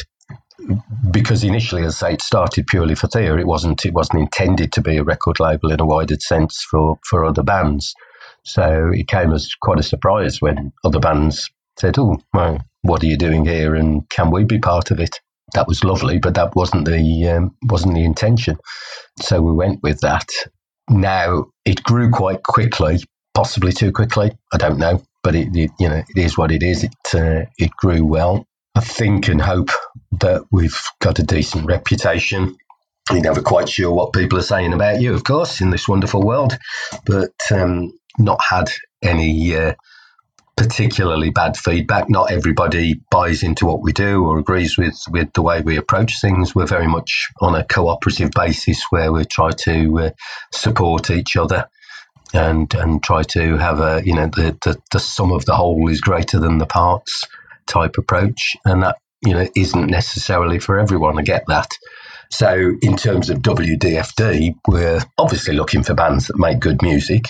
Because 1.09 1.43
initially, 1.43 1.83
as 1.83 2.01
I 2.03 2.09
say, 2.09 2.13
it 2.13 2.21
started 2.21 2.67
purely 2.67 2.93
for 2.93 3.07
Thea. 3.07 3.35
It 3.35 3.47
wasn't. 3.47 3.83
It 3.83 3.93
wasn't 3.93 4.19
intended 4.19 4.71
to 4.73 4.81
be 4.81 4.97
a 4.97 5.03
record 5.03 5.39
label 5.39 5.71
in 5.71 5.79
a 5.79 5.85
wider 5.85 6.17
sense 6.19 6.63
for, 6.69 6.99
for 7.09 7.25
other 7.25 7.41
bands. 7.41 7.95
So 8.43 8.91
it 8.93 9.07
came 9.07 9.33
as 9.33 9.49
quite 9.59 9.79
a 9.79 9.83
surprise 9.83 10.39
when 10.39 10.71
other 10.83 10.99
bands 10.99 11.49
said, 11.79 11.97
"Oh, 11.97 12.17
well, 12.31 12.59
what 12.83 13.01
are 13.01 13.07
you 13.07 13.17
doing 13.17 13.45
here? 13.45 13.73
And 13.73 14.07
can 14.09 14.29
we 14.29 14.43
be 14.43 14.59
part 14.59 14.91
of 14.91 14.99
it?" 14.99 15.19
That 15.53 15.67
was 15.67 15.83
lovely, 15.83 16.19
but 16.19 16.35
that 16.35 16.55
wasn't 16.55 16.85
the 16.85 17.27
um, 17.29 17.55
wasn't 17.63 17.95
the 17.95 18.05
intention. 18.05 18.57
So 19.19 19.41
we 19.41 19.53
went 19.53 19.81
with 19.81 19.99
that. 20.01 20.29
Now 20.89 21.45
it 21.65 21.83
grew 21.83 22.09
quite 22.09 22.43
quickly, 22.43 22.99
possibly 23.33 23.71
too 23.71 23.91
quickly. 23.91 24.31
I 24.53 24.57
don't 24.57 24.77
know, 24.77 25.03
but 25.23 25.35
it, 25.35 25.49
it 25.55 25.71
you 25.79 25.89
know 25.89 26.03
it 26.07 26.19
is 26.19 26.37
what 26.37 26.51
it 26.51 26.63
is. 26.63 26.83
It 26.83 26.95
uh, 27.13 27.45
it 27.57 27.71
grew 27.77 28.05
well. 28.05 28.45
I 28.75 28.81
think 28.81 29.27
and 29.27 29.41
hope 29.41 29.69
that 30.19 30.43
we've 30.51 30.79
got 30.99 31.19
a 31.19 31.23
decent 31.23 31.65
reputation. 31.65 32.55
You're 33.09 33.21
never 33.21 33.41
quite 33.41 33.67
sure 33.67 33.91
what 33.91 34.13
people 34.13 34.39
are 34.39 34.43
saying 34.43 34.73
about 34.73 35.01
you, 35.01 35.13
of 35.13 35.23
course, 35.23 35.59
in 35.59 35.71
this 35.71 35.87
wonderful 35.87 36.23
world, 36.23 36.57
but 37.05 37.33
um, 37.51 37.91
not 38.17 38.39
had 38.47 38.69
any 39.03 39.55
uh, 39.55 39.73
particularly 40.61 41.31
bad 41.31 41.57
feedback. 41.57 42.07
Not 42.07 42.31
everybody 42.31 43.01
buys 43.09 43.41
into 43.41 43.65
what 43.65 43.81
we 43.81 43.93
do 43.93 44.23
or 44.25 44.37
agrees 44.37 44.77
with, 44.77 44.95
with 45.09 45.33
the 45.33 45.41
way 45.41 45.61
we 45.61 45.75
approach 45.75 46.21
things. 46.21 46.53
We're 46.53 46.67
very 46.67 46.87
much 46.87 47.29
on 47.41 47.55
a 47.55 47.65
cooperative 47.65 48.29
basis 48.29 48.83
where 48.91 49.11
we 49.11 49.25
try 49.25 49.49
to 49.51 49.99
uh, 49.99 50.09
support 50.51 51.09
each 51.09 51.35
other 51.35 51.67
and 52.33 52.73
and 52.75 53.03
try 53.03 53.23
to 53.23 53.57
have 53.57 53.79
a 53.79 54.01
you 54.05 54.13
know 54.13 54.27
the, 54.27 54.55
the 54.63 54.77
the 54.91 54.99
sum 54.99 55.31
of 55.31 55.45
the 55.45 55.55
whole 55.55 55.89
is 55.89 55.99
greater 55.99 56.39
than 56.39 56.59
the 56.59 56.67
parts 56.67 57.23
type 57.65 57.97
approach, 57.97 58.55
and 58.63 58.83
that 58.83 58.97
you 59.25 59.33
know 59.33 59.47
isn't 59.55 59.89
necessarily 59.89 60.59
for 60.59 60.79
everyone. 60.79 61.17
I 61.17 61.23
get 61.23 61.43
that. 61.47 61.71
So 62.29 62.73
in 62.81 62.95
terms 62.97 63.31
of 63.31 63.39
WDFD, 63.39 64.55
we're 64.67 65.01
obviously 65.17 65.55
looking 65.55 65.81
for 65.81 65.95
bands 65.95 66.27
that 66.27 66.37
make 66.37 66.59
good 66.59 66.83
music. 66.83 67.23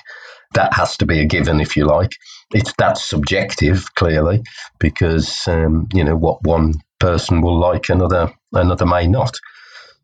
That 0.53 0.74
has 0.74 0.98
to 0.98 1.05
be 1.05 1.20
a 1.20 1.25
given, 1.25 1.62
if 1.62 1.77
you 1.77 1.86
like. 1.86 2.12
It's 2.53 2.74
that's 2.77 3.03
subjective, 3.03 3.93
clearly, 3.96 4.43
because 4.79 5.48
um, 5.48 5.88
you 5.93 6.03
know 6.03 6.15
what 6.15 6.43
one 6.43 6.74
person 7.00 7.41
will 7.41 7.60
like, 7.60 7.89
another 7.89 8.34
another 8.53 8.86
may 8.86 9.08
not. 9.08 9.36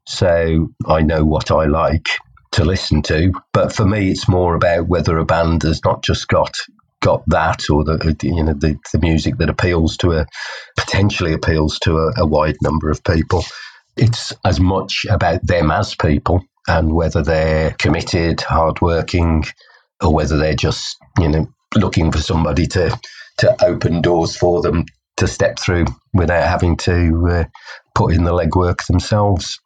So 0.08 0.70
I 0.88 1.02
know 1.02 1.26
what 1.26 1.52
I 1.52 1.66
like 1.66 2.08
to 2.54 2.64
listen 2.66 3.02
to, 3.04 3.34
but 3.54 3.74
for 3.74 3.86
me, 3.86 4.10
it's 4.10 4.30
more 4.30 4.56
about 4.56 4.88
whether 4.88 5.18
a 5.18 5.26
band 5.26 5.64
has 5.64 5.84
not 5.84 6.04
just 6.04 6.28
got 6.28 6.54
got 7.02 7.24
that 7.28 7.70
or 7.70 7.84
the 7.84 8.16
you 8.24 8.44
know 8.44 8.54
the, 8.54 8.78
the 8.92 9.00
music 9.00 9.38
that 9.38 9.50
appeals 9.50 9.98
to 9.98 10.14
a 10.14 10.26
potentially 10.78 11.34
appeals 11.34 11.78
to 11.80 11.98
a, 11.98 12.14
a 12.18 12.26
wide 12.26 12.58
number 12.62 12.90
of 12.90 13.04
people. 13.04 13.44
It's 13.98 14.34
as 14.46 14.60
much 14.60 15.06
about 15.10 15.46
them 15.46 15.72
as 15.72 15.96
people 15.96 16.44
and 16.68 16.94
whether 16.94 17.24
they're 17.24 17.72
committed, 17.72 18.42
hardworking, 18.42 19.46
or 20.02 20.14
whether 20.14 20.38
they're 20.38 20.56
just 20.56 20.98
you 21.20 21.28
know 21.28 21.48
looking 21.76 22.12
for 22.12 22.20
somebody 22.20 22.66
to 22.68 22.98
to 23.38 23.66
open 23.66 24.02
doors 24.02 24.36
for 24.36 24.62
them 24.62 24.86
to 25.18 25.28
step 25.28 25.60
through 25.60 25.86
without 26.14 26.48
having 26.48 26.78
to 26.78 27.28
uh, 27.30 27.44
put 27.96 28.14
in 28.14 28.24
the 28.24 28.32
legwork 28.32 28.86
themselves. 28.88 29.60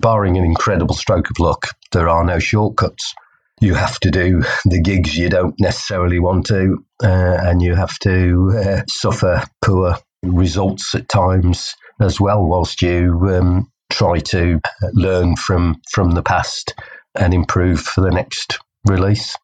Barring 0.00 0.36
an 0.36 0.44
incredible 0.44 0.94
stroke 0.94 1.30
of 1.30 1.38
luck, 1.38 1.68
there 1.92 2.08
are 2.08 2.24
no 2.24 2.38
shortcuts 2.38 3.14
you 3.60 3.74
have 3.74 3.98
to 4.00 4.10
do 4.10 4.42
the 4.64 4.80
gigs 4.80 5.16
you 5.16 5.28
don't 5.28 5.54
necessarily 5.58 6.18
want 6.18 6.46
to, 6.46 6.84
uh, 7.02 7.38
and 7.42 7.62
you 7.62 7.74
have 7.74 7.98
to 8.00 8.52
uh, 8.56 8.82
suffer 8.88 9.42
poor 9.64 9.96
results 10.22 10.94
at 10.94 11.08
times 11.08 11.74
as 12.00 12.20
well, 12.20 12.44
whilst 12.44 12.82
you 12.82 13.18
um, 13.30 13.70
try 13.90 14.18
to 14.18 14.60
learn 14.92 15.36
from 15.36 15.80
from 15.90 16.10
the 16.12 16.22
past 16.22 16.74
and 17.14 17.32
improve 17.32 17.80
for 17.80 18.00
the 18.00 18.10
next 18.10 18.58
release. 18.86 19.36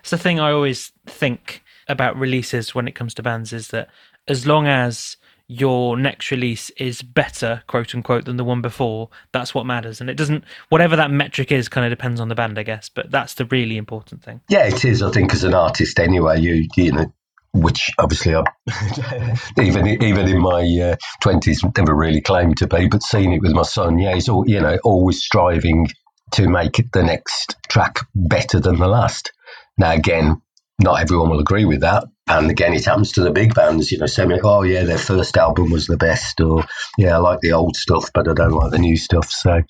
It's 0.00 0.10
the 0.10 0.18
thing 0.18 0.40
I 0.40 0.52
always 0.52 0.92
think 1.06 1.62
about 1.88 2.16
releases 2.16 2.74
when 2.74 2.86
it 2.86 2.94
comes 2.94 3.14
to 3.14 3.22
bands 3.22 3.52
is 3.52 3.68
that 3.68 3.88
as 4.26 4.46
long 4.46 4.66
as 4.66 5.16
your 5.48 5.96
next 5.96 6.30
release 6.30 6.68
is 6.70 7.00
better, 7.00 7.62
quote 7.66 7.94
unquote, 7.94 8.26
than 8.26 8.36
the 8.36 8.44
one 8.44 8.60
before, 8.60 9.08
that's 9.32 9.54
what 9.54 9.64
matters. 9.64 10.00
And 10.00 10.10
it 10.10 10.14
doesn't, 10.14 10.44
whatever 10.68 10.94
that 10.96 11.10
metric 11.10 11.50
is, 11.50 11.68
kind 11.68 11.86
of 11.86 11.90
depends 11.90 12.20
on 12.20 12.28
the 12.28 12.34
band, 12.34 12.58
I 12.58 12.62
guess. 12.62 12.90
But 12.90 13.10
that's 13.10 13.34
the 13.34 13.46
really 13.46 13.78
important 13.78 14.22
thing. 14.22 14.42
Yeah, 14.50 14.66
it 14.66 14.84
is. 14.84 15.02
I 15.02 15.10
think 15.10 15.32
as 15.32 15.44
an 15.44 15.54
artist, 15.54 15.98
anyway, 15.98 16.38
you 16.38 16.68
you 16.76 16.92
know, 16.92 17.12
which 17.54 17.90
obviously 17.98 18.34
I 18.34 18.44
even 19.58 19.86
even 20.02 20.28
in 20.28 20.40
my 20.42 20.96
twenties 21.22 21.64
uh, 21.64 21.70
never 21.78 21.94
really 21.94 22.20
claimed 22.20 22.58
to 22.58 22.66
be, 22.66 22.86
but 22.86 23.02
seeing 23.02 23.32
it 23.32 23.40
with 23.40 23.52
my 23.52 23.62
son, 23.62 23.98
yeah, 23.98 24.14
he's 24.14 24.28
all 24.28 24.46
you 24.46 24.60
know 24.60 24.78
always 24.84 25.22
striving 25.22 25.88
to 26.32 26.46
make 26.46 26.84
the 26.92 27.02
next 27.02 27.56
track 27.70 28.00
better 28.14 28.60
than 28.60 28.78
the 28.78 28.86
last. 28.88 29.32
Now 29.78 29.92
again, 29.92 30.42
not 30.80 31.00
everyone 31.00 31.30
will 31.30 31.40
agree 31.40 31.64
with 31.64 31.80
that. 31.80 32.04
And 32.28 32.50
again, 32.50 32.74
it 32.74 32.84
happens 32.84 33.12
to 33.12 33.22
the 33.22 33.30
big 33.30 33.54
bands, 33.54 33.90
you 33.90 33.98
know, 33.98 34.06
saying, 34.06 34.38
oh, 34.44 34.62
yeah, 34.62 34.84
their 34.84 34.98
first 34.98 35.36
album 35.36 35.70
was 35.70 35.86
the 35.86 35.96
best, 35.96 36.40
or 36.40 36.64
yeah, 36.98 37.14
I 37.14 37.18
like 37.18 37.40
the 37.40 37.52
old 37.52 37.76
stuff, 37.76 38.10
but 38.12 38.28
I 38.28 38.34
don't 38.34 38.52
like 38.52 38.70
the 38.70 38.78
new 38.78 38.96
stuff. 38.96 39.30
So 39.30 39.62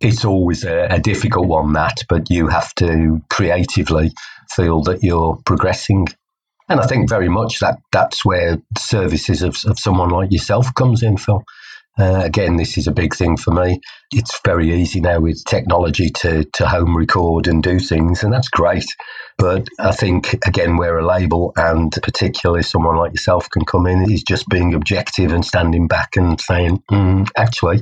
it's 0.00 0.24
always 0.24 0.64
a, 0.64 0.86
a 0.90 0.98
difficult 0.98 1.46
one, 1.46 1.74
that, 1.74 1.98
but 2.08 2.30
you 2.30 2.48
have 2.48 2.74
to 2.76 3.20
creatively 3.28 4.12
feel 4.50 4.82
that 4.84 5.02
you're 5.02 5.36
progressing. 5.44 6.06
And 6.68 6.80
I 6.80 6.86
think 6.86 7.08
very 7.08 7.28
much 7.28 7.60
that 7.60 7.78
that's 7.92 8.24
where 8.24 8.62
services 8.78 9.42
of, 9.42 9.56
of 9.66 9.78
someone 9.78 10.08
like 10.08 10.32
yourself 10.32 10.74
comes 10.74 11.02
in, 11.02 11.16
Phil. 11.18 11.44
Uh, 11.98 12.22
again, 12.24 12.56
this 12.56 12.78
is 12.78 12.86
a 12.86 12.92
big 12.92 13.14
thing 13.14 13.36
for 13.36 13.50
me. 13.50 13.80
It's 14.12 14.40
very 14.44 14.72
easy 14.72 15.00
now 15.00 15.20
with 15.20 15.44
technology 15.44 16.08
to, 16.20 16.44
to 16.54 16.66
home 16.66 16.96
record 16.96 17.46
and 17.46 17.62
do 17.62 17.78
things, 17.78 18.22
and 18.22 18.32
that's 18.32 18.48
great. 18.48 18.86
But 19.36 19.68
I 19.78 19.92
think, 19.92 20.34
again, 20.46 20.76
where 20.76 20.98
a 20.98 21.06
label 21.06 21.52
and 21.56 21.92
particularly 22.02 22.62
someone 22.62 22.96
like 22.96 23.12
yourself 23.12 23.50
can 23.50 23.64
come 23.64 23.86
in 23.86 24.10
is 24.10 24.22
just 24.22 24.48
being 24.48 24.74
objective 24.74 25.32
and 25.32 25.44
standing 25.44 25.88
back 25.88 26.16
and 26.16 26.40
saying, 26.40 26.82
mm, 26.90 27.28
actually, 27.36 27.80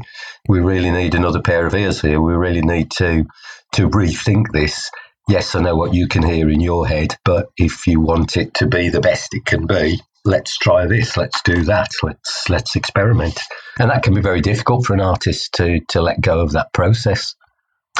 we 0.49 0.61
really 0.61 0.91
need 0.91 1.15
another 1.15 1.41
pair 1.41 1.67
of 1.67 1.75
ears 1.75 2.01
here. 2.01 2.21
We 2.21 2.35
really 2.35 2.63
need 2.63 2.91
to, 2.93 3.25
to 3.73 3.89
rethink 3.89 4.53
this. 4.53 4.91
Yes, 5.29 5.55
I 5.55 5.61
know 5.61 5.77
what 5.77 5.95
you 5.95 6.09
can 6.09 6.23
hear 6.23 6.49
in 6.49 6.61
your 6.61 6.87
head, 6.89 7.17
but 7.25 7.49
if 7.57 7.87
you 7.87 8.01
want 8.01 8.37
it 8.37 8.55
to 8.55 8.67
be 8.67 8.89
the 8.89 9.01
best 9.01 9.29
it 9.33 9.45
can 9.45 9.67
be, 9.67 10.01
let's 10.29 10.57
try 10.59 10.87
this, 10.87 11.17
let's 11.17 11.41
do 11.43 11.63
that, 11.65 11.89
let's 12.03 12.49
let's 12.49 12.77
experiment. 12.77 13.41
And 13.79 13.91
that 13.91 14.03
can 14.03 14.15
be 14.15 14.21
very 14.21 14.41
difficult 14.41 14.87
for 14.87 14.95
an 14.95 15.01
artist 15.01 15.55
to 15.55 15.81
to 15.89 16.03
let 16.03 16.21
go 16.21 16.41
of 16.41 16.53
that 16.53 16.73
process. 16.73 17.35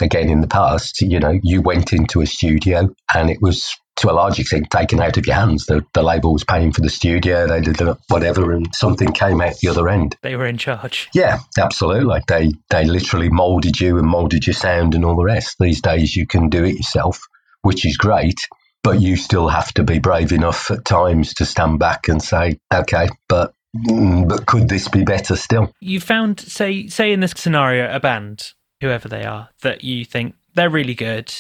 Again, 0.01 0.29
in 0.29 0.43
the 0.43 0.47
past, 0.47 1.01
you 1.01 1.19
know, 1.19 1.41
you 1.43 1.61
went 1.61 1.93
into 1.93 2.21
a 2.21 2.27
studio 2.27 2.89
and 3.15 3.31
it 3.31 3.39
was 3.41 3.75
to 3.97 4.11
a 4.11 4.13
large 4.13 4.39
extent 4.39 4.71
taken 4.71 5.01
out 5.01 5.17
of 5.17 5.27
your 5.27 5.35
hands. 5.35 5.67
The, 5.67 5.85
the 5.93 6.05
label 6.05 6.33
was 6.33 6.45
paying 6.45 6.71
for 6.71 6.83
the 6.83 6.89
studio, 6.89 7.49
they 7.49 7.61
did 7.61 7.81
whatever, 8.07 8.53
and 8.53 8.73
something 8.77 9.11
came 9.11 9.41
out 9.41 9.59
the 9.59 9.69
other 9.69 9.89
end. 9.89 10.15
They 10.23 10.37
were 10.37 10.47
in 10.47 10.57
charge. 10.57 11.09
Yeah, 11.15 11.41
absolutely. 11.59 12.21
They 12.29 12.53
they 12.71 12.85
literally 12.85 13.31
molded 13.31 13.81
you 13.81 13.99
and 13.99 14.07
molded 14.07 14.47
your 14.47 14.55
sound 14.55 14.95
and 14.95 15.05
all 15.05 15.17
the 15.17 15.25
rest. 15.25 15.57
These 15.59 15.81
days, 15.81 16.15
you 16.15 16.27
can 16.27 16.49
do 16.49 16.63
it 16.63 16.77
yourself, 16.77 17.21
which 17.63 17.85
is 17.85 17.97
great 17.97 18.39
but 18.83 19.01
you 19.01 19.17
still 19.17 19.49
have 19.49 19.73
to 19.75 19.83
be 19.83 19.99
brave 19.99 20.33
enough 20.33 20.71
at 20.71 20.85
times 20.85 21.35
to 21.35 21.45
stand 21.45 21.79
back 21.79 22.09
and 22.09 22.23
say, 22.23 22.59
okay, 22.73 23.09
but 23.29 23.53
mm, 23.77 24.29
but 24.29 24.47
could 24.47 24.69
this 24.69 24.89
be 24.89 25.05
better 25.05 25.37
still? 25.37 25.73
You 25.81 26.01
found, 26.01 26.41
say, 26.41 26.87
say 26.89 27.13
in 27.13 27.21
this 27.21 27.33
scenario, 27.37 27.95
a 27.95 28.01
band, 28.01 28.53
whoever 28.81 29.09
they 29.09 29.25
are, 29.25 29.51
that 29.63 29.85
you 29.85 30.05
think 30.05 30.35
they're 30.55 30.71
really 30.71 30.95
good, 30.95 31.33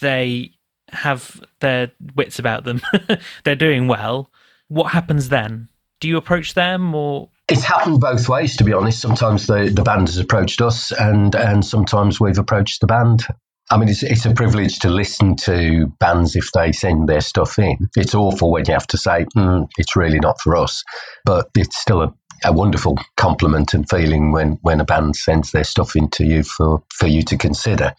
they 0.00 0.52
have 0.90 1.42
their 1.60 1.92
wits 2.14 2.38
about 2.38 2.64
them, 2.64 2.82
they're 3.44 3.54
doing 3.56 3.88
well. 3.88 4.30
What 4.68 4.92
happens 4.92 5.28
then? 5.28 5.68
Do 6.00 6.08
you 6.08 6.16
approach 6.16 6.54
them 6.54 6.94
or? 6.94 7.28
It's 7.48 7.62
happened 7.62 8.00
both 8.00 8.28
ways, 8.28 8.56
to 8.56 8.64
be 8.64 8.72
honest. 8.72 9.00
Sometimes 9.00 9.46
the, 9.46 9.70
the 9.72 9.82
band 9.82 10.08
has 10.08 10.18
approached 10.18 10.60
us, 10.60 10.90
and 10.90 11.34
and 11.34 11.64
sometimes 11.64 12.18
we've 12.18 12.38
approached 12.38 12.80
the 12.80 12.86
band. 12.86 13.24
I 13.72 13.78
mean, 13.78 13.88
it's, 13.88 14.02
it's 14.02 14.26
a 14.26 14.34
privilege 14.34 14.80
to 14.80 14.90
listen 14.90 15.34
to 15.36 15.86
bands 15.98 16.36
if 16.36 16.52
they 16.52 16.72
send 16.72 17.08
their 17.08 17.22
stuff 17.22 17.58
in. 17.58 17.88
It's 17.96 18.14
awful 18.14 18.50
when 18.50 18.66
you 18.66 18.74
have 18.74 18.86
to 18.88 18.98
say, 18.98 19.24
mm, 19.34 19.66
it's 19.78 19.96
really 19.96 20.18
not 20.18 20.38
for 20.42 20.56
us, 20.56 20.84
but 21.24 21.48
it's 21.56 21.80
still 21.80 22.02
a, 22.02 22.14
a 22.44 22.52
wonderful 22.52 22.98
compliment 23.16 23.72
and 23.72 23.88
feeling 23.88 24.30
when, 24.30 24.58
when 24.60 24.82
a 24.82 24.84
band 24.84 25.16
sends 25.16 25.52
their 25.52 25.64
stuff 25.64 25.96
into 25.96 26.26
you 26.26 26.42
for, 26.42 26.82
for 26.92 27.06
you 27.06 27.22
to 27.22 27.38
consider. 27.38 27.94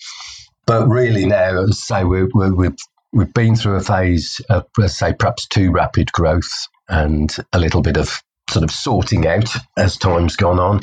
But 0.68 0.88
really 0.88 1.26
now, 1.26 1.64
as 1.64 1.70
I 1.92 2.02
say, 2.02 2.04
we 2.04 2.26
we've, 2.26 2.76
we've 3.12 3.34
been 3.34 3.56
through 3.56 3.78
a 3.78 3.82
phase 3.82 4.42
of, 4.52 4.68
say, 4.86 5.16
perhaps 5.18 5.48
too 5.48 5.72
rapid 5.72 6.12
growth 6.12 6.68
and 6.88 7.36
a 7.52 7.58
little 7.58 7.82
bit 7.82 7.98
of 7.98 8.22
sort 8.50 8.64
of 8.64 8.72
sorting 8.72 9.26
out 9.28 9.50
as 9.78 9.98
time's 9.98 10.36
gone 10.36 10.60
on. 10.60 10.82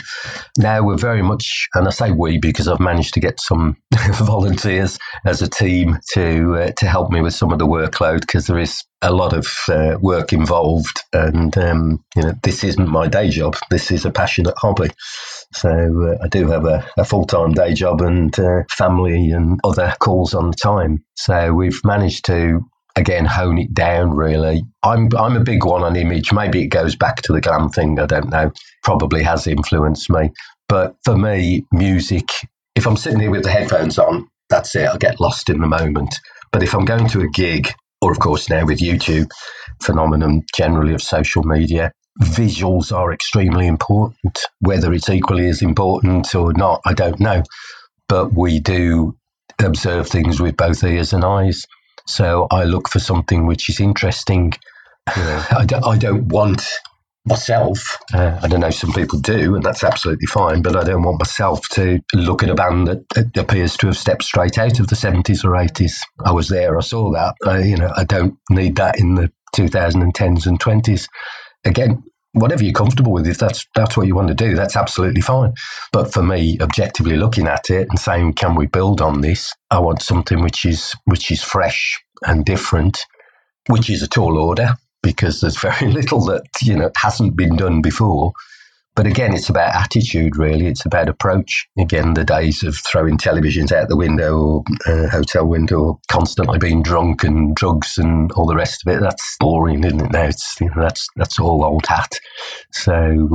Now 0.59 0.83
we're 0.83 0.97
very 0.97 1.23
much, 1.23 1.69
and 1.75 1.87
I 1.87 1.91
say 1.91 2.11
we 2.11 2.39
because 2.39 2.69
I've 2.69 2.81
managed 2.81 3.15
to 3.15 3.21
get 3.21 3.41
some 3.41 3.77
volunteers 4.13 4.99
as 5.25 5.43
a 5.43 5.49
team 5.49 5.99
to 6.15 6.57
uh, 6.57 6.73
to 6.79 6.87
help 6.87 7.11
me 7.11 7.21
with 7.21 7.35
some 7.35 7.53
of 7.53 7.59
the 7.59 7.67
workload 7.67 8.21
because 8.21 8.47
there 8.47 8.59
is 8.59 8.83
a 9.03 9.13
lot 9.13 9.33
of 9.33 9.47
uh, 9.69 9.97
work 10.01 10.33
involved, 10.33 11.03
and 11.13 11.57
um, 11.59 12.05
you 12.17 12.23
know 12.23 12.35
this 12.43 12.65
isn't 12.65 12.89
my 12.89 13.07
day 13.07 13.29
job. 13.29 13.57
This 13.71 13.91
is 13.91 14.05
a 14.05 14.11
passionate 14.11 14.55
hobby. 14.59 14.91
So 15.53 15.69
uh, 15.71 16.25
I 16.25 16.29
do 16.29 16.49
have 16.49 16.65
a, 16.65 16.87
a 16.97 17.05
full 17.05 17.27
time 17.27 17.53
day 17.53 17.75
job 17.75 18.01
and 18.01 18.37
uh, 18.39 18.63
family 18.77 19.31
and 19.31 19.61
other 19.65 19.95
calls 20.01 20.35
on 20.35 20.51
the 20.51 20.57
time. 20.57 21.05
So 21.17 21.53
we've 21.53 21.81
managed 21.85 22.25
to 22.27 22.61
again 23.01 23.25
hone 23.25 23.59
it 23.59 23.75
down 23.75 24.11
really. 24.11 24.63
I'm 24.83 25.09
i'm 25.19 25.37
a 25.37 25.41
big 25.41 25.65
one 25.65 25.83
on 25.83 25.97
image. 25.97 26.33
Maybe 26.33 26.63
it 26.63 26.69
goes 26.69 26.95
back 26.95 27.23
to 27.23 27.33
the 27.33 27.41
glam 27.41 27.69
thing 27.71 27.99
i 27.99 28.07
don't 28.07 28.31
know. 28.31 28.53
Probably 28.85 29.23
has 29.23 29.47
influenced 29.47 30.11
me. 30.11 30.31
But 30.69 30.95
for 31.05 31.17
me 31.17 31.67
music 31.73 32.29
if 32.77 32.87
i'm 32.87 32.97
sitting 32.97 33.21
here 33.21 33.31
with 33.31 33.43
the 33.43 33.51
headphones 33.51 33.99
on 33.99 34.29
that's 34.49 34.75
it. 34.77 34.89
I 34.89 34.97
get 34.99 35.21
lost 35.21 35.51
in 35.51 35.61
the 35.61 35.67
moment. 35.67 36.15
But 36.53 36.63
if 36.63 36.75
i'm 36.75 36.85
going 36.85 37.09
to 37.09 37.23
a 37.23 37.29
gig 37.29 37.73
or 38.03 38.13
of 38.13 38.21
course 38.21 38.49
now 38.49 38.65
with 38.65 38.79
youtube 38.79 39.31
phenomenon 39.83 40.43
generally 40.55 40.95
of 40.95 41.03
social 41.03 41.43
media 41.43 41.93
visuals 42.23 42.95
are 42.95 43.13
extremely 43.13 43.67
important. 43.67 44.39
Whether 44.61 44.93
it's 44.93 45.09
equally 45.09 45.49
as 45.49 45.63
important 45.63 46.35
or 46.35 46.53
not 46.53 46.81
i 46.85 46.93
don't 46.93 47.21
know. 47.21 47.43
But 48.09 48.35
we 48.35 48.61
do 48.61 49.17
observe 49.59 50.09
things 50.09 50.41
with 50.41 50.57
both 50.57 50.83
ears 50.85 51.13
and 51.13 51.25
eyes 51.25 51.67
so 52.07 52.47
I 52.51 52.65
look 52.65 52.89
for 52.89 52.99
something 52.99 53.47
which 53.47 53.69
is 53.69 53.81
interesting. 53.81 54.53
I 55.07 55.97
don't 55.99 56.29
want 56.29 56.67
myself. 57.27 57.99
Uh, 58.15 58.39
I 58.43 58.49
don't 58.49 58.61
know, 58.61 58.71
some 58.71 58.93
people 58.93 59.19
do, 59.19 59.55
and 59.55 59.63
that's 59.63 59.85
absolutely 59.85 60.27
fine, 60.27 60.63
but 60.63 60.77
I 60.77 60.85
don't 60.85 61.03
want 61.03 61.21
myself 61.21 61.69
to 61.73 62.01
look 62.15 62.43
at 62.43 62.51
a 62.51 62.55
band 62.55 62.89
that, 62.89 63.09
that 63.11 63.37
appears 63.37 63.77
to 63.79 63.89
have 63.89 63.97
stepped 63.97 64.25
straight 64.25 64.59
out 64.59 64.81
of 64.81 64.89
the 64.89 64.97
70s 64.97 65.45
or 65.45 65.51
80s. 65.51 65.99
I 66.25 66.33
was 66.33 66.49
there, 66.49 66.77
I 66.77 66.81
saw 66.81 67.13
that. 67.13 67.35
I, 67.47 67.63
you 67.63 67.77
know, 67.77 67.93
I 67.95 68.05
don't 68.05 68.39
need 68.49 68.77
that 68.77 68.99
in 68.99 69.15
the 69.15 69.31
2010s 69.55 70.47
and 70.47 70.61
20s. 70.61 71.09
Again, 71.65 72.03
whatever 72.33 72.63
you're 72.65 72.73
comfortable 72.73 73.13
with, 73.13 73.27
if 73.27 73.39
that's 73.39 73.67
that's 73.75 73.97
what 73.97 74.07
you 74.07 74.15
want 74.15 74.29
to 74.29 74.35
do, 74.35 74.55
that's 74.55 74.77
absolutely 74.77 75.21
fine. 75.21 75.53
But 75.93 76.13
for 76.13 76.23
me, 76.23 76.59
objectively 76.61 77.17
looking 77.17 77.47
at 77.47 77.71
it 77.71 77.89
and 77.89 77.99
saying, 77.99 78.35
can 78.35 78.55
we 78.55 78.67
build 78.67 79.01
on 79.01 79.21
this? 79.21 79.53
I 79.71 79.79
want 79.81 80.03
something 80.03 80.43
which 80.43 80.65
is 80.65 80.95
which 81.05 81.31
is 81.31 81.43
fresh 81.43 82.01
and 82.27 82.45
different, 82.45 82.99
which 83.69 83.91
is 83.91 84.03
a 84.03 84.09
tall 84.09 84.39
order 84.39 84.75
because 85.03 85.41
there's 85.41 85.61
very 85.61 85.91
little 85.93 86.25
that 86.27 86.45
you 86.63 86.77
know 86.77 86.91
hasn't 86.97 87.37
been 87.37 87.57
done 87.57 87.83
before. 87.83 88.33
But 88.97 89.07
again, 89.07 89.33
it's 89.33 89.49
about 89.49 89.75
attitude, 89.75 90.37
really. 90.37 90.67
It's 90.67 90.85
about 90.85 91.09
approach. 91.09 91.69
Again, 91.79 92.15
the 92.15 92.25
days 92.25 92.65
of 92.65 92.77
throwing 92.77 93.19
televisions 93.19 93.73
out 93.73 93.89
the 93.89 93.97
window 93.97 94.37
or 94.37 94.65
uh, 94.87 95.09
hotel 95.09 95.47
window, 95.47 95.79
or 95.81 95.99
constantly 96.11 96.59
being 96.59 96.83
drunk 96.83 97.23
and 97.23 97.55
drugs 97.55 97.99
and 97.99 98.31
all 98.33 98.47
the 98.47 98.57
rest 98.57 98.83
of 98.85 98.93
it, 98.93 99.01
that's 99.01 99.37
boring, 99.39 99.85
isn't 99.85 100.01
it? 100.01 100.13
Now 100.13 100.25
it's, 100.25 100.61
you 100.61 100.67
know, 100.67 100.83
that's, 100.83 101.07
that's 101.17 101.39
all 101.39 101.65
old 101.65 101.87
hat. 101.87 102.19
So 102.73 102.93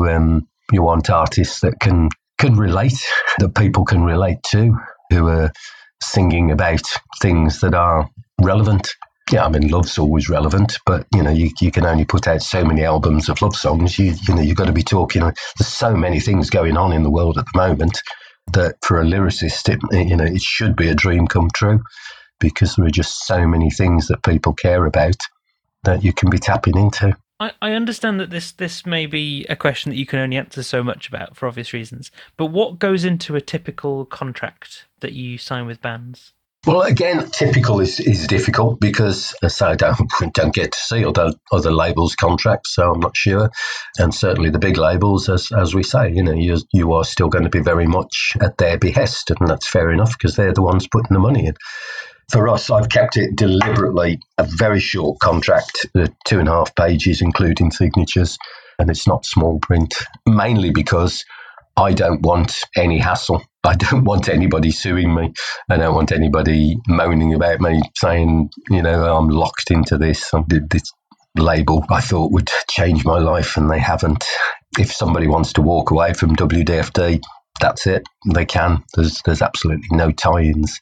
um, 0.08 0.48
you 0.72 0.84
want 0.84 1.10
artists 1.10 1.62
that 1.62 1.80
can, 1.80 2.10
can 2.38 2.56
relate, 2.56 3.02
that 3.40 3.56
people 3.56 3.86
can 3.86 4.04
relate 4.04 4.44
to, 4.52 4.78
who 5.10 5.28
are 5.30 5.52
singing 6.04 6.52
about 6.52 6.84
things 7.22 7.62
that 7.62 7.74
are 7.74 8.10
relevant 8.42 8.94
yeah, 9.32 9.46
I 9.46 9.50
mean, 9.50 9.70
love's 9.70 9.98
always 9.98 10.30
relevant, 10.30 10.78
but 10.86 11.08
you 11.14 11.24
know, 11.24 11.32
you, 11.32 11.50
you 11.60 11.72
can 11.72 11.86
only 11.86 12.06
put 12.06 12.28
out 12.28 12.42
so 12.42 12.64
many 12.64 12.84
albums 12.84 13.28
of 13.28 13.42
love 13.42 13.56
songs. 13.56 13.98
You 13.98 14.14
you 14.28 14.36
know, 14.36 14.42
you've 14.42 14.58
got 14.58 14.66
to 14.66 14.74
be 14.74 14.84
talking. 14.84 15.22
There's 15.22 15.68
so 15.68 15.96
many 15.96 16.20
things 16.20 16.50
going 16.50 16.78
on 16.78 16.94
in 16.94 17.04
the 17.04 17.10
world 17.10 17.38
at 17.38 17.46
the 17.52 17.58
moment 17.58 18.02
that 18.54 18.76
for 18.84 19.02
a 19.02 19.04
lyricist, 19.04 19.70
it, 19.70 20.08
you 20.08 20.16
know, 20.16 20.26
it 20.26 20.42
should 20.42 20.76
be 20.76 20.90
a 20.90 20.96
dream 20.96 21.28
come 21.28 21.50
true 21.54 21.82
because 22.40 22.76
there 22.76 22.86
are 22.86 22.92
just 22.92 23.26
so 23.26 23.48
many 23.48 23.72
things 23.72 24.08
that 24.08 24.24
people 24.24 24.54
care 24.54 24.86
about 24.86 25.16
that 25.84 26.04
you 26.04 26.14
can 26.14 26.30
be 26.30 26.38
tapping 26.38 26.78
into. 26.78 27.16
I, 27.40 27.52
I 27.62 27.72
understand 27.72 28.20
that 28.20 28.30
this 28.30 28.52
this 28.52 28.86
may 28.86 29.08
be 29.08 29.46
a 29.50 29.56
question 29.56 29.90
that 29.90 29.98
you 29.98 30.06
can 30.06 30.20
only 30.20 30.38
answer 30.38 30.64
so 30.64 30.84
much 30.84 31.08
about 31.08 31.36
for 31.36 31.48
obvious 31.48 31.74
reasons. 31.74 32.12
But 32.38 32.48
what 32.48 32.80
goes 32.80 33.04
into 33.04 33.36
a 33.36 33.42
typical 33.42 34.06
contract 34.06 34.86
that 35.00 35.14
you 35.14 35.38
sign 35.38 35.66
with 35.66 35.82
bands? 35.82 36.34
Well, 36.66 36.82
again, 36.82 37.30
typical 37.30 37.80
is, 37.80 38.00
is 38.00 38.26
difficult 38.26 38.80
because, 38.80 39.36
as 39.44 39.62
I 39.62 39.76
don't, 39.76 40.10
don't 40.34 40.54
get 40.54 40.72
to 40.72 40.78
see 40.78 41.06
other, 41.06 41.32
other 41.52 41.72
labels' 41.72 42.16
contracts, 42.16 42.74
so 42.74 42.92
I'm 42.92 43.00
not 43.00 43.16
sure. 43.16 43.52
And 44.00 44.14
certainly 44.14 44.50
the 44.50 44.58
big 44.58 44.78
labels, 44.78 45.30
as, 45.30 45.52
as 45.52 45.76
we 45.76 45.84
say, 45.84 46.12
you 46.12 46.24
know, 46.24 46.34
you, 46.34 46.58
you 46.74 46.94
are 46.94 47.04
still 47.04 47.30
going 47.30 47.44
to 47.44 47.52
be 47.52 47.62
very 47.62 47.86
much 47.86 48.34
at 48.42 48.58
their 48.58 48.80
behest, 48.80 49.30
and 49.30 49.48
that's 49.48 49.70
fair 49.70 49.92
enough 49.92 50.18
because 50.18 50.36
they're 50.36 50.54
the 50.54 50.64
ones 50.64 50.88
putting 50.88 51.14
the 51.14 51.20
money 51.20 51.46
in. 51.46 51.54
For 52.32 52.50
us, 52.50 52.72
I've 52.72 52.90
kept 52.90 53.18
it 53.18 53.36
deliberately 53.36 54.20
a 54.40 54.44
very 54.44 54.80
short 54.80 55.20
contract, 55.20 55.86
uh, 55.96 56.08
two 56.26 56.40
and 56.40 56.50
a 56.50 56.54
half 56.54 56.74
pages, 56.74 57.22
including 57.22 57.70
signatures, 57.70 58.40
and 58.80 58.90
it's 58.90 59.08
not 59.08 59.24
small 59.24 59.60
print, 59.60 59.94
mainly 60.26 60.72
because 60.72 61.26
I 61.78 61.94
don't 61.94 62.22
want 62.22 62.58
any 62.76 62.98
hassle. 62.98 63.44
I 63.66 63.76
don't 63.76 64.04
want 64.06 64.30
anybody 64.30 64.72
suing 64.72 65.14
me. 65.14 65.34
I 65.70 65.78
don't 65.78 65.96
want 65.96 66.12
anybody 66.12 66.78
moaning 66.88 67.34
about 67.34 67.62
me 67.62 67.82
saying, 67.96 68.50
you 68.70 68.82
know, 68.82 69.16
I'm 69.16 69.30
locked 69.30 69.72
into 69.72 69.98
this. 69.98 70.34
I 70.34 70.44
did 70.48 70.70
this 70.70 70.92
label 71.38 71.86
I 71.90 72.02
thought 72.02 72.32
would 72.32 72.50
change 72.70 73.06
my 73.06 73.20
life 73.20 73.58
and 73.58 73.70
they 73.70 73.80
haven't. 73.80 74.26
If 74.80 74.92
somebody 74.92 75.28
wants 75.28 75.54
to 75.54 75.62
walk 75.62 75.92
away 75.92 76.14
from 76.14 76.36
WDFD, 76.36 77.22
that's 77.60 77.88
it. 77.88 78.08
They 78.34 78.46
can. 78.46 78.84
There's 78.96 79.22
there's 79.26 79.42
absolutely 79.42 79.88
no 79.92 80.12
tie-ins. 80.12 80.80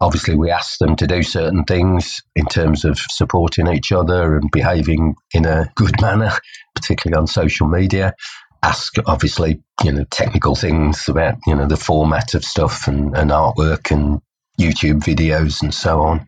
Obviously, 0.00 0.34
we 0.34 0.50
ask 0.50 0.78
them 0.78 0.96
to 0.96 1.06
do 1.06 1.22
certain 1.22 1.64
things 1.64 2.20
in 2.34 2.44
terms 2.46 2.84
of 2.84 2.98
supporting 2.98 3.68
each 3.68 3.92
other 3.92 4.36
and 4.36 4.50
behaving 4.50 5.14
in 5.32 5.46
a 5.46 5.70
good 5.76 6.00
manner, 6.02 6.32
particularly 6.74 7.20
on 7.20 7.26
social 7.26 7.68
media 7.68 8.14
ask 8.62 8.94
obviously 9.06 9.60
you 9.84 9.92
know 9.92 10.04
technical 10.10 10.54
things 10.54 11.08
about 11.08 11.34
you 11.46 11.54
know 11.54 11.66
the 11.66 11.76
format 11.76 12.34
of 12.34 12.44
stuff 12.44 12.86
and, 12.86 13.16
and 13.16 13.30
artwork 13.30 13.90
and 13.90 14.20
YouTube 14.60 15.00
videos 15.00 15.62
and 15.62 15.72
so 15.72 16.00
on. 16.00 16.26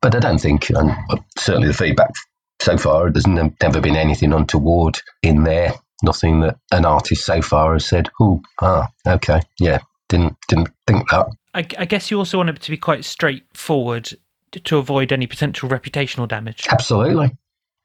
But 0.00 0.14
I 0.14 0.20
don't 0.20 0.40
think, 0.40 0.70
and 0.70 0.92
certainly 1.38 1.68
the 1.68 1.74
feedback 1.74 2.12
so 2.60 2.76
far, 2.76 3.10
there's 3.10 3.26
never 3.26 3.80
been 3.80 3.96
anything 3.96 4.32
untoward 4.32 4.98
in 5.22 5.44
there. 5.44 5.74
Nothing 6.02 6.40
that 6.40 6.58
an 6.72 6.84
artist 6.84 7.24
so 7.24 7.40
far 7.40 7.72
has 7.72 7.86
said, 7.86 8.10
"Oh, 8.20 8.40
ah, 8.60 8.88
okay, 9.06 9.40
yeah, 9.58 9.78
didn't 10.08 10.36
didn't 10.48 10.68
think 10.86 11.08
that." 11.10 11.26
I, 11.54 11.66
I 11.78 11.84
guess 11.86 12.10
you 12.10 12.18
also 12.18 12.36
want 12.36 12.50
it 12.50 12.60
to 12.60 12.70
be 12.70 12.76
quite 12.76 13.04
straightforward 13.04 14.10
to 14.52 14.76
avoid 14.76 15.10
any 15.10 15.26
potential 15.26 15.68
reputational 15.70 16.28
damage. 16.28 16.66
Absolutely, 16.70 17.30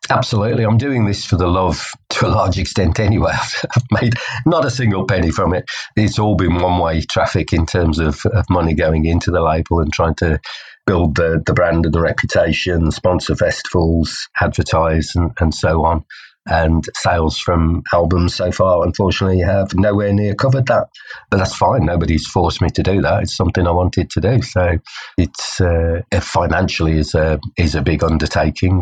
Absolutely. 0.09 0.65
I'm 0.65 0.77
doing 0.77 1.05
this 1.05 1.25
for 1.25 1.37
the 1.37 1.47
love 1.47 1.85
to 2.11 2.27
a 2.27 2.29
large 2.29 2.57
extent 2.57 2.99
anyway. 2.99 3.31
I've 3.75 4.01
made 4.01 4.15
not 4.45 4.65
a 4.65 4.71
single 4.71 5.05
penny 5.05 5.31
from 5.31 5.53
it. 5.53 5.65
It's 5.95 6.19
all 6.19 6.35
been 6.35 6.55
one 6.59 6.79
way 6.79 7.01
traffic 7.01 7.53
in 7.53 7.65
terms 7.65 7.99
of, 7.99 8.19
of 8.33 8.45
money 8.49 8.73
going 8.73 9.05
into 9.05 9.31
the 9.31 9.41
label 9.41 9.79
and 9.79 9.93
trying 9.93 10.15
to 10.15 10.39
build 10.87 11.15
the, 11.15 11.41
the 11.45 11.53
brand 11.53 11.85
and 11.85 11.93
the 11.93 12.01
reputation, 12.01 12.91
sponsor 12.91 13.35
festivals, 13.35 14.27
advertise, 14.41 15.11
and, 15.15 15.31
and 15.39 15.53
so 15.53 15.85
on. 15.85 16.03
And 16.47 16.83
sales 16.95 17.37
from 17.37 17.83
albums 17.93 18.35
so 18.35 18.51
far, 18.51 18.83
unfortunately, 18.83 19.39
have 19.41 19.75
nowhere 19.75 20.11
near 20.11 20.33
covered 20.33 20.65
that. 20.65 20.87
But 21.29 21.37
that's 21.37 21.55
fine. 21.55 21.85
Nobody's 21.85 22.25
forced 22.25 22.63
me 22.63 22.69
to 22.71 22.81
do 22.81 22.99
that. 23.03 23.21
It's 23.21 23.37
something 23.37 23.67
I 23.67 23.71
wanted 23.71 24.09
to 24.09 24.21
do. 24.21 24.41
So 24.41 24.79
it's 25.19 25.61
uh, 25.61 26.01
financially 26.19 26.97
is 26.97 27.13
a 27.13 27.39
is 27.57 27.75
a 27.75 27.83
big 27.83 28.03
undertaking. 28.03 28.81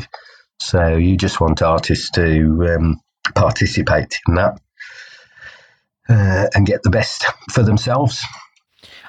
So 0.60 0.95
you 0.98 1.17
just 1.17 1.39
want 1.39 1.62
artists 1.62 2.10
to 2.12 2.76
um, 2.76 3.02
participate 3.36 4.19
in 4.28 4.36
that 4.36 4.60
uh, 6.10 6.48
and 6.54 6.65
get 6.65 6.84
the 6.84 6.89
best 6.89 7.26
for 7.52 7.63
themselves. 7.63 8.22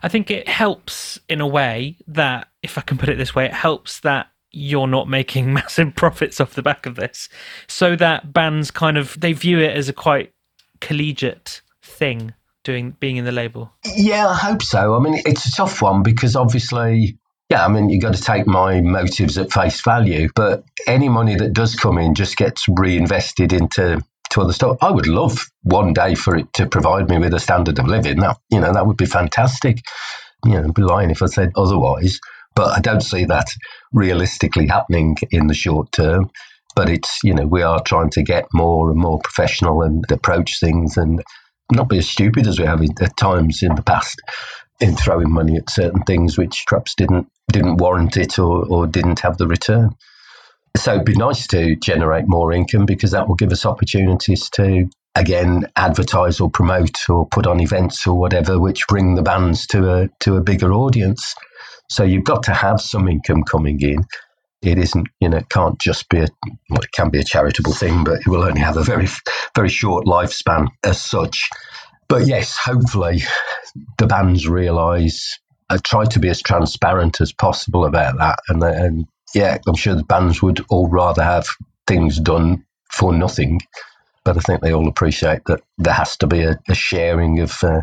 I 0.03 0.09
think 0.09 0.31
it 0.31 0.49
helps 0.49 1.19
in 1.29 1.41
a 1.41 1.47
way 1.47 1.97
that, 2.07 2.49
if 2.63 2.79
I 2.79 2.81
can 2.83 2.99
put 2.99 3.09
it 3.09 3.19
this 3.19 3.35
way, 3.35 3.47
it 3.47 3.53
helps 3.53 4.01
that 4.01 4.29
you're 4.53 4.87
not 4.87 5.09
making 5.09 5.53
massive 5.53 5.95
profits 5.95 6.41
off 6.41 6.55
the 6.55 6.63
back 6.63 6.87
of 6.87 6.97
this. 6.97 7.29
So 7.67 7.97
that 7.97 8.33
bands 8.33 8.71
kind 8.71 8.97
of 8.97 9.19
they 9.21 9.33
view 9.33 9.59
it 9.59 9.77
as 9.77 9.89
a 9.89 9.93
quite 9.93 10.33
collegiate 10.81 11.61
thing 11.83 12.35
doing 12.65 12.97
being 13.01 13.17
in 13.17 13.25
the 13.25 13.33
label. 13.33 13.73
Yeah, 13.95 14.29
I 14.29 14.35
hope 14.35 14.63
so. 14.63 14.95
I 14.95 15.01
mean, 15.01 15.21
it's 15.25 15.47
a 15.47 15.53
tough 15.53 15.83
one 15.83 16.03
because 16.03 16.37
obviously 16.37 17.19
yeah, 17.51 17.65
I 17.65 17.69
mean, 17.69 17.91
you've 17.91 18.03
got 18.03 18.15
to 18.15 18.23
take 18.23 18.47
my 18.47 18.81
motives 18.81 19.37
at 19.37 19.53
face 19.53 19.81
value, 19.83 20.29
but 20.37 20.65
any 20.87 21.09
money 21.09 21.35
that 21.35 21.53
does 21.53 21.75
come 21.75 21.99
in 21.99 22.15
just 22.15 22.37
gets 22.37 22.65
reinvested 22.69 23.53
into 23.53 24.01
to 24.31 24.41
other 24.41 24.53
stuff. 24.53 24.77
I 24.81 24.93
would 24.93 25.09
love 25.09 25.45
one 25.65 25.93
day 25.93 26.15
for 26.15 26.37
it 26.37 26.53
to 26.55 26.67
provide 26.67 27.09
me 27.09 27.19
with 27.19 27.35
a 27.35 27.41
standard 27.41 27.81
of 27.81 27.89
living. 27.89 28.21
That 28.21 28.39
you 28.51 28.61
know, 28.61 28.73
that 28.73 28.87
would 28.87 28.97
be 28.97 29.07
fantastic. 29.07 29.81
You 30.45 30.53
know, 30.53 30.65
I'd 30.65 30.75
be 30.75 30.83
lying 30.83 31.11
if 31.11 31.23
I 31.23 31.27
said 31.27 31.51
otherwise. 31.57 32.21
But 32.55 32.77
I 32.77 32.81
don't 32.81 33.03
see 33.03 33.25
that 33.25 33.49
realistically 33.93 34.69
happening 34.69 35.17
in 35.33 35.49
the 35.49 35.55
short 35.55 35.91
term. 35.91 36.31
But 36.77 36.89
it's 36.89 37.19
you 37.25 37.35
know, 37.35 37.47
we 37.47 37.63
are 37.63 37.83
trying 37.83 38.11
to 38.11 38.23
get 38.23 38.47
more 38.55 38.91
and 38.91 39.01
more 39.01 39.19
professional 39.19 39.83
and 39.83 40.05
approach 40.13 40.61
things 40.61 40.97
and 40.97 41.21
not 41.73 41.89
be 41.89 41.99
as 41.99 42.09
stupid 42.09 42.47
as 42.47 42.61
we 42.61 42.67
have 42.67 42.83
at 42.83 43.17
times 43.17 43.63
in 43.63 43.75
the 43.75 43.83
past 43.83 44.21
in 44.81 44.97
throwing 44.97 45.31
money 45.31 45.57
at 45.57 45.71
certain 45.71 46.03
things 46.03 46.39
which 46.39 46.65
perhaps 46.67 46.95
didn't 46.95 47.29
didn't 47.53 47.77
warrant 47.77 48.17
it 48.17 48.39
or, 48.39 48.65
or 48.67 48.87
didn't 48.87 49.21
have 49.21 49.37
the 49.37 49.47
return. 49.47 49.91
So 50.77 50.95
it'd 50.95 51.05
be 51.05 51.15
nice 51.15 51.47
to 51.49 51.77
generate 51.77 52.29
more 52.29 52.53
income 52.53 52.87
because 52.87 53.11
that 53.11 53.29
will 53.29 53.35
give 53.35 53.53
us 53.53 53.67
opportunities 53.67 54.49
to 54.51 54.87
again 55.17 55.67
advertise 55.77 56.41
or 56.41 56.49
promote 56.51 56.99
or 57.09 57.27
put 57.27 57.47
on 57.47 57.61
events 57.61 58.07
or 58.07 58.19
whatever 58.19 58.61
which 58.61 58.87
bring 58.87 59.17
the 59.17 59.23
bands 59.23 59.67
to 59.69 59.91
a 59.93 60.09
to 60.21 60.37
a 60.37 60.41
bigger 60.43 60.73
audience. 60.73 61.35
So 61.91 62.05
you've 62.05 62.25
got 62.25 62.45
to 62.45 62.55
have 62.55 62.81
some 62.81 63.09
income 63.09 63.43
coming 63.43 63.81
in. 63.81 64.05
It 64.63 64.79
isn't, 64.79 65.09
you 65.21 65.29
know, 65.29 65.39
it 65.39 65.49
can't 65.49 65.81
just 65.81 66.09
be 66.09 66.19
a 66.19 66.29
well, 66.69 66.83
it 66.83 66.93
can 66.93 67.11
be 67.11 67.19
a 67.19 67.25
charitable 67.25 67.73
thing, 67.73 68.05
but 68.05 68.21
it 68.21 68.29
will 68.29 68.45
only 68.45 68.61
have 68.61 68.77
a 68.77 68.85
very 68.85 69.09
very 69.57 69.69
short 69.69 70.07
lifespan 70.07 70.69
as 70.85 71.01
such. 71.01 71.51
But 72.11 72.27
yes, 72.27 72.59
hopefully 72.59 73.23
the 73.99 74.07
bands 74.09 74.49
realise 74.49 75.39
I 75.71 75.77
try 75.77 76.05
to 76.07 76.19
be 76.19 76.29
as 76.29 76.43
transparent 76.43 77.21
as 77.21 77.33
possible 77.33 77.85
about 77.85 78.19
that. 78.19 78.41
And, 78.49 78.63
and 78.65 79.07
yeah, 79.33 79.59
I'm 79.67 79.77
sure 79.77 79.95
the 79.95 80.03
bands 80.03 80.43
would 80.43 80.61
all 80.71 80.89
rather 80.89 81.23
have 81.23 81.47
things 81.87 82.19
done 82.19 82.65
for 82.91 83.13
nothing. 83.15 83.61
But 84.25 84.37
I 84.37 84.41
think 84.41 84.61
they 84.61 84.75
all 84.75 84.89
appreciate 84.89 85.45
that 85.47 85.63
there 85.79 85.95
has 85.95 86.17
to 86.19 86.27
be 86.27 86.43
a, 86.43 86.59
a 86.69 86.75
sharing 86.75 87.39
of 87.39 87.57
uh, 87.63 87.83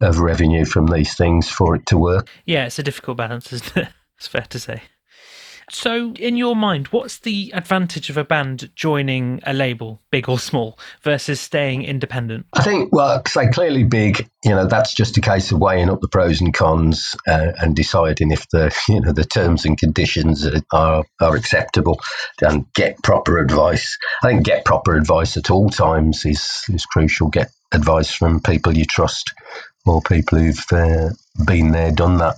of 0.00 0.18
revenue 0.18 0.64
from 0.64 0.86
these 0.86 1.14
things 1.14 1.48
for 1.48 1.76
it 1.76 1.86
to 1.86 1.98
work. 1.98 2.28
Yeah, 2.46 2.64
it's 2.66 2.78
a 2.78 2.82
difficult 2.82 3.18
balance, 3.18 3.52
isn't 3.52 3.76
it? 3.76 3.88
It's 4.18 4.28
fair 4.28 4.46
to 4.50 4.58
say. 4.60 4.82
So, 5.74 6.12
in 6.12 6.36
your 6.36 6.54
mind, 6.54 6.88
what's 6.88 7.18
the 7.18 7.50
advantage 7.54 8.10
of 8.10 8.16
a 8.16 8.24
band 8.24 8.70
joining 8.76 9.40
a 9.44 9.54
label, 9.54 10.02
big 10.10 10.28
or 10.28 10.38
small, 10.38 10.78
versus 11.02 11.40
staying 11.40 11.84
independent? 11.84 12.46
I 12.52 12.62
think, 12.62 12.92
well, 12.92 13.22
say 13.26 13.48
clearly 13.48 13.84
big. 13.84 14.28
You 14.44 14.50
know, 14.50 14.66
that's 14.66 14.94
just 14.94 15.16
a 15.16 15.20
case 15.20 15.50
of 15.50 15.60
weighing 15.60 15.88
up 15.88 16.00
the 16.00 16.08
pros 16.08 16.40
and 16.40 16.52
cons 16.52 17.16
uh, 17.26 17.52
and 17.58 17.74
deciding 17.74 18.32
if 18.32 18.46
the 18.50 18.74
you 18.88 19.00
know 19.00 19.12
the 19.12 19.24
terms 19.24 19.64
and 19.64 19.78
conditions 19.78 20.46
are 20.72 21.04
are 21.20 21.36
acceptable, 21.36 22.00
and 22.42 22.66
get 22.74 23.02
proper 23.02 23.38
advice. 23.38 23.96
I 24.22 24.28
think 24.28 24.44
get 24.44 24.64
proper 24.64 24.94
advice 24.94 25.36
at 25.36 25.50
all 25.50 25.70
times 25.70 26.24
is 26.26 26.62
is 26.68 26.84
crucial. 26.84 27.28
Get 27.28 27.50
advice 27.72 28.12
from 28.12 28.40
people 28.40 28.76
you 28.76 28.84
trust 28.84 29.32
or 29.84 30.00
people 30.02 30.38
who've 30.38 30.64
uh, 30.72 31.10
been 31.46 31.72
there, 31.72 31.90
done 31.90 32.18
that. 32.18 32.36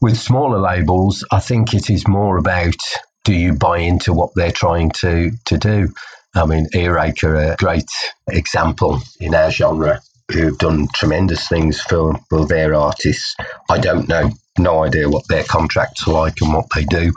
With 0.00 0.16
smaller 0.16 0.58
labels, 0.58 1.24
I 1.30 1.40
think 1.40 1.74
it 1.74 1.90
is 1.90 2.08
more 2.08 2.38
about 2.38 2.76
do 3.24 3.34
you 3.34 3.52
buy 3.52 3.78
into 3.78 4.12
what 4.12 4.30
they're 4.34 4.52
trying 4.52 4.90
to, 4.90 5.30
to 5.44 5.58
do? 5.58 5.88
I 6.34 6.46
mean, 6.46 6.68
Earache 6.74 7.24
are 7.24 7.36
a 7.36 7.56
great 7.56 7.90
example 8.28 9.00
in 9.20 9.34
our 9.34 9.50
genre 9.50 10.00
who've 10.30 10.56
done 10.58 10.88
tremendous 10.94 11.48
things 11.48 11.80
for, 11.80 12.14
for 12.30 12.46
their 12.46 12.74
artists. 12.74 13.34
I 13.68 13.78
don't 13.78 14.08
know, 14.08 14.30
no 14.58 14.84
idea 14.84 15.08
what 15.08 15.26
their 15.28 15.44
contracts 15.44 16.06
are 16.06 16.14
like 16.14 16.36
and 16.40 16.54
what 16.54 16.66
they 16.74 16.84
do. 16.84 17.12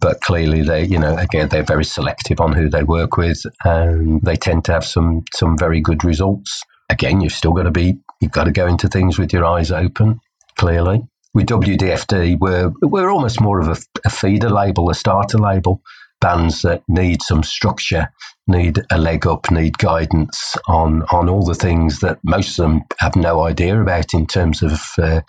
But 0.00 0.20
clearly, 0.20 0.62
they, 0.62 0.84
you 0.84 0.98
know, 0.98 1.16
again, 1.16 1.48
they're 1.48 1.62
very 1.62 1.84
selective 1.84 2.40
on 2.40 2.52
who 2.52 2.68
they 2.68 2.82
work 2.82 3.16
with, 3.16 3.40
and 3.64 4.20
they 4.22 4.34
tend 4.34 4.64
to 4.64 4.72
have 4.72 4.84
some 4.84 5.22
some 5.32 5.56
very 5.56 5.80
good 5.80 6.02
results 6.02 6.64
again, 6.92 7.20
you've 7.20 7.32
still 7.32 7.52
got 7.52 7.64
to 7.64 7.70
be, 7.70 7.98
you've 8.22 8.32
got 8.32 8.44
to 8.44 8.52
go 8.52 8.66
into 8.66 8.88
things 8.88 9.18
with 9.18 9.32
your 9.32 9.44
eyes 9.44 9.70
open, 9.70 10.20
clearly. 10.56 11.02
With 11.34 11.46
WDFD, 11.46 12.38
we're, 12.38 12.72
we're 12.82 13.10
almost 13.10 13.40
more 13.40 13.60
of 13.60 13.68
a, 13.68 13.76
a 14.04 14.10
feeder 14.10 14.50
label, 14.50 14.90
a 14.90 14.94
starter 14.94 15.38
label. 15.38 15.82
Bands 16.20 16.62
that 16.62 16.84
need 16.88 17.20
some 17.20 17.42
structure, 17.42 18.08
need 18.46 18.78
a 18.92 18.98
leg 18.98 19.26
up, 19.26 19.50
need 19.50 19.76
guidance 19.76 20.56
on, 20.68 21.02
on 21.10 21.28
all 21.28 21.44
the 21.44 21.54
things 21.54 21.98
that 21.98 22.18
most 22.22 22.60
of 22.60 22.64
them 22.64 22.82
have 23.00 23.16
no 23.16 23.42
idea 23.42 23.80
about 23.80 24.14
in 24.14 24.26
terms 24.26 24.62
of 24.62 24.80
uh, 24.98 25.22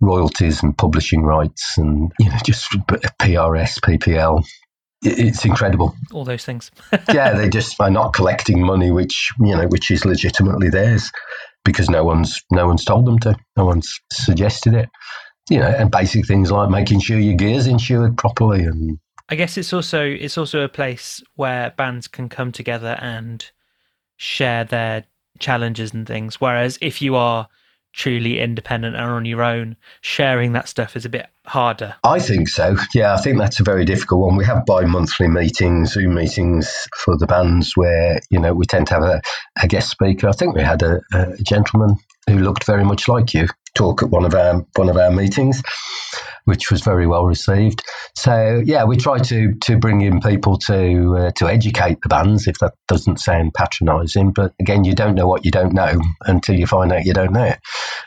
royalties 0.00 0.62
and 0.62 0.78
publishing 0.78 1.22
rights 1.22 1.76
and 1.78 2.12
you 2.20 2.28
know 2.28 2.36
just 2.44 2.70
PRS, 3.20 3.80
PPL, 3.80 4.44
it's 5.02 5.44
incredible. 5.44 5.94
All 6.12 6.24
those 6.24 6.44
things. 6.44 6.70
yeah, 7.12 7.32
they 7.36 7.48
just 7.48 7.80
are 7.80 7.90
not 7.90 8.12
collecting 8.12 8.64
money, 8.64 8.90
which 8.90 9.30
you 9.40 9.54
know, 9.54 9.66
which 9.68 9.90
is 9.90 10.04
legitimately 10.04 10.70
theirs, 10.70 11.10
because 11.66 11.90
no 11.90 12.04
one's 12.04 12.40
no 12.50 12.66
one's 12.66 12.84
told 12.84 13.04
them 13.04 13.18
to. 13.18 13.36
No 13.58 13.66
one's 13.66 14.00
suggested 14.10 14.72
it. 14.72 14.88
You 15.50 15.58
know, 15.58 15.68
and 15.68 15.90
basic 15.90 16.26
things 16.26 16.50
like 16.50 16.70
making 16.70 17.00
sure 17.00 17.18
your 17.18 17.34
gear's 17.34 17.66
insured 17.66 18.16
properly, 18.16 18.64
and 18.64 18.98
I 19.28 19.34
guess 19.34 19.58
it's 19.58 19.72
also 19.72 20.02
it's 20.02 20.38
also 20.38 20.62
a 20.62 20.68
place 20.68 21.22
where 21.34 21.74
bands 21.76 22.08
can 22.08 22.30
come 22.30 22.52
together 22.52 22.96
and 23.00 23.44
share 24.16 24.64
their 24.64 25.04
challenges 25.38 25.92
and 25.92 26.06
things. 26.06 26.40
Whereas 26.40 26.78
if 26.80 27.02
you 27.02 27.16
are 27.16 27.48
truly 27.96 28.38
independent 28.38 28.94
and 28.94 29.04
on 29.06 29.24
your 29.24 29.42
own, 29.42 29.74
sharing 30.02 30.52
that 30.52 30.68
stuff 30.68 30.96
is 30.96 31.06
a 31.06 31.08
bit 31.08 31.26
harder? 31.46 31.96
I 32.04 32.20
think 32.20 32.48
so. 32.48 32.76
Yeah, 32.94 33.14
I 33.14 33.16
think 33.16 33.38
that's 33.38 33.58
a 33.58 33.64
very 33.64 33.84
difficult 33.84 34.20
one. 34.20 34.36
We 34.36 34.44
have 34.44 34.66
bi 34.66 34.84
monthly 34.84 35.28
meetings, 35.28 35.94
Zoom 35.94 36.14
meetings 36.14 36.86
for 36.94 37.16
the 37.16 37.26
bands 37.26 37.72
where, 37.74 38.20
you 38.30 38.38
know, 38.38 38.52
we 38.52 38.66
tend 38.66 38.86
to 38.88 38.94
have 38.94 39.02
a, 39.02 39.22
a 39.62 39.66
guest 39.66 39.88
speaker. 39.88 40.28
I 40.28 40.32
think 40.32 40.54
we 40.54 40.62
had 40.62 40.82
a, 40.82 41.00
a 41.14 41.36
gentleman 41.38 41.96
who 42.28 42.38
looked 42.38 42.64
very 42.64 42.84
much 42.84 43.08
like 43.08 43.34
you 43.34 43.48
talk 43.74 44.02
at 44.02 44.10
one 44.10 44.24
of 44.24 44.34
our 44.34 44.64
one 44.74 44.88
of 44.88 44.96
our 44.96 45.10
meetings 45.10 45.62
which 46.46 46.70
was 46.70 46.80
very 46.80 47.06
well 47.06 47.26
received. 47.26 47.82
So 48.14 48.62
yeah, 48.64 48.84
we 48.84 48.96
try 48.96 49.18
to 49.18 49.54
to 49.54 49.76
bring 49.76 50.00
in 50.00 50.20
people 50.20 50.56
to 50.58 51.16
uh, 51.16 51.30
to 51.32 51.48
educate 51.48 51.98
the 52.02 52.08
bands. 52.08 52.46
If 52.46 52.58
that 52.60 52.72
doesn't 52.88 53.20
sound 53.20 53.52
patronising, 53.52 54.32
but 54.32 54.54
again, 54.58 54.84
you 54.84 54.94
don't 54.94 55.16
know 55.16 55.26
what 55.26 55.44
you 55.44 55.50
don't 55.50 55.74
know 55.74 56.00
until 56.22 56.54
you 56.54 56.66
find 56.66 56.92
out 56.92 57.04
you 57.04 57.12
don't 57.12 57.32
know 57.32 57.44
it. 57.44 57.58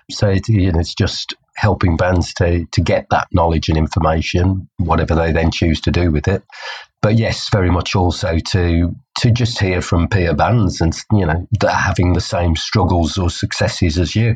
So 0.10 0.30
it, 0.30 0.48
you 0.50 0.72
know, 0.72 0.80
it's 0.80 0.96
just 0.96 1.36
helping 1.56 1.98
bands 1.98 2.34
to 2.36 2.66
to 2.72 2.82
get 2.82 3.08
that 3.12 3.28
knowledge 3.34 3.68
and 3.68 3.78
information, 3.78 4.70
whatever 4.78 5.16
they 5.16 5.34
then 5.34 5.52
choose 5.52 5.82
to 5.82 5.92
do 5.92 6.10
with 6.10 6.28
it. 6.28 6.42
But 7.02 7.18
yes, 7.18 7.50
very 7.50 7.72
much 7.72 7.96
also 7.96 8.38
to 8.52 8.96
to 9.20 9.32
just 9.32 9.60
hear 9.60 9.82
from 9.82 10.08
peer 10.08 10.34
bands 10.34 10.82
and 10.82 10.94
you 11.12 11.26
know 11.26 11.48
that 11.60 11.70
are 11.70 11.82
having 11.82 12.14
the 12.14 12.22
same 12.22 12.56
struggles 12.56 13.18
or 13.18 13.30
successes 13.30 13.98
as 13.98 14.16
you. 14.16 14.36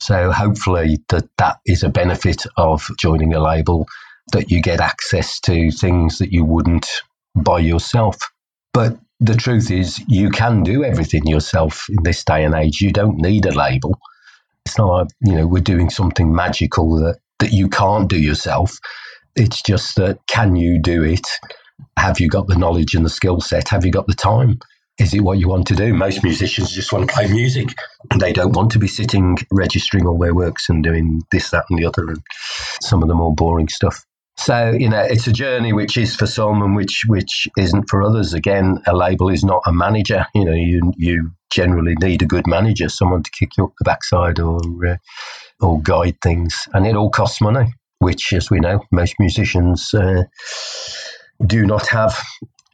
So 0.00 0.32
hopefully 0.32 0.98
that 1.10 1.28
that 1.36 1.58
is 1.66 1.82
a 1.82 1.88
benefit 1.88 2.44
of 2.56 2.88
joining 2.98 3.34
a 3.34 3.40
label 3.40 3.86
that 4.32 4.50
you 4.50 4.60
get 4.60 4.80
access 4.80 5.38
to 5.40 5.70
things 5.70 6.18
that 6.18 6.32
you 6.32 6.44
wouldn't 6.44 6.88
by 7.36 7.60
yourself. 7.60 8.16
But 8.72 8.98
the 9.20 9.34
truth 9.34 9.70
is 9.70 10.02
you 10.08 10.30
can 10.30 10.62
do 10.62 10.84
everything 10.84 11.26
yourself 11.26 11.86
in 11.88 12.02
this 12.02 12.24
day 12.24 12.44
and 12.44 12.54
age. 12.54 12.80
You 12.80 12.92
don't 12.92 13.18
need 13.18 13.46
a 13.46 13.52
label. 13.52 13.98
It's 14.66 14.78
not 14.78 14.88
like, 14.88 15.08
you 15.20 15.36
know, 15.36 15.46
we're 15.46 15.62
doing 15.62 15.90
something 15.90 16.34
magical 16.34 16.96
that, 16.96 17.18
that 17.38 17.52
you 17.52 17.68
can't 17.68 18.08
do 18.08 18.18
yourself. 18.18 18.78
It's 19.36 19.62
just 19.62 19.96
that 19.96 20.18
can 20.26 20.56
you 20.56 20.80
do 20.80 21.02
it? 21.04 21.26
Have 21.98 22.20
you 22.20 22.28
got 22.28 22.46
the 22.46 22.56
knowledge 22.56 22.94
and 22.94 23.04
the 23.04 23.10
skill 23.10 23.40
set? 23.40 23.68
Have 23.68 23.84
you 23.84 23.92
got 23.92 24.06
the 24.06 24.14
time? 24.14 24.60
is 24.98 25.14
it 25.14 25.20
what 25.20 25.38
you 25.38 25.48
want 25.48 25.66
to 25.68 25.74
do? 25.74 25.94
Most 25.94 26.22
musicians 26.22 26.70
just 26.70 26.92
want 26.92 27.08
to 27.08 27.14
play 27.14 27.26
music. 27.28 27.68
They 28.18 28.32
don't 28.32 28.54
want 28.54 28.72
to 28.72 28.78
be 28.78 28.88
sitting 28.88 29.38
registering 29.50 30.06
all 30.06 30.18
their 30.18 30.34
works 30.34 30.68
and 30.68 30.84
doing 30.84 31.22
this, 31.32 31.50
that, 31.50 31.64
and 31.70 31.78
the 31.78 31.86
other, 31.86 32.08
and 32.08 32.22
some 32.80 33.02
of 33.02 33.08
the 33.08 33.14
more 33.14 33.34
boring 33.34 33.68
stuff. 33.68 34.04
So 34.36 34.72
you 34.72 34.88
know, 34.88 35.00
it's 35.00 35.26
a 35.26 35.32
journey 35.32 35.72
which 35.72 35.96
is 35.96 36.16
for 36.16 36.26
some 36.26 36.62
and 36.62 36.74
which 36.74 37.02
which 37.06 37.48
isn't 37.58 37.88
for 37.88 38.02
others. 38.02 38.32
Again, 38.32 38.78
a 38.86 38.96
label 38.96 39.28
is 39.28 39.44
not 39.44 39.62
a 39.66 39.72
manager. 39.72 40.26
You 40.34 40.44
know, 40.44 40.52
you 40.52 40.92
you 40.96 41.30
generally 41.52 41.94
need 42.00 42.22
a 42.22 42.26
good 42.26 42.46
manager, 42.46 42.88
someone 42.88 43.22
to 43.22 43.30
kick 43.30 43.50
you 43.56 43.64
up 43.64 43.72
the 43.78 43.84
backside 43.84 44.40
or 44.40 44.60
uh, 44.86 44.96
or 45.60 45.80
guide 45.82 46.16
things, 46.22 46.54
and 46.72 46.86
it 46.86 46.96
all 46.96 47.10
costs 47.10 47.40
money. 47.40 47.74
Which, 47.98 48.32
as 48.32 48.50
we 48.50 48.58
know, 48.58 48.80
most 48.90 49.14
musicians 49.20 49.94
uh, 49.94 50.24
do 51.46 51.66
not 51.66 51.86
have 51.88 52.18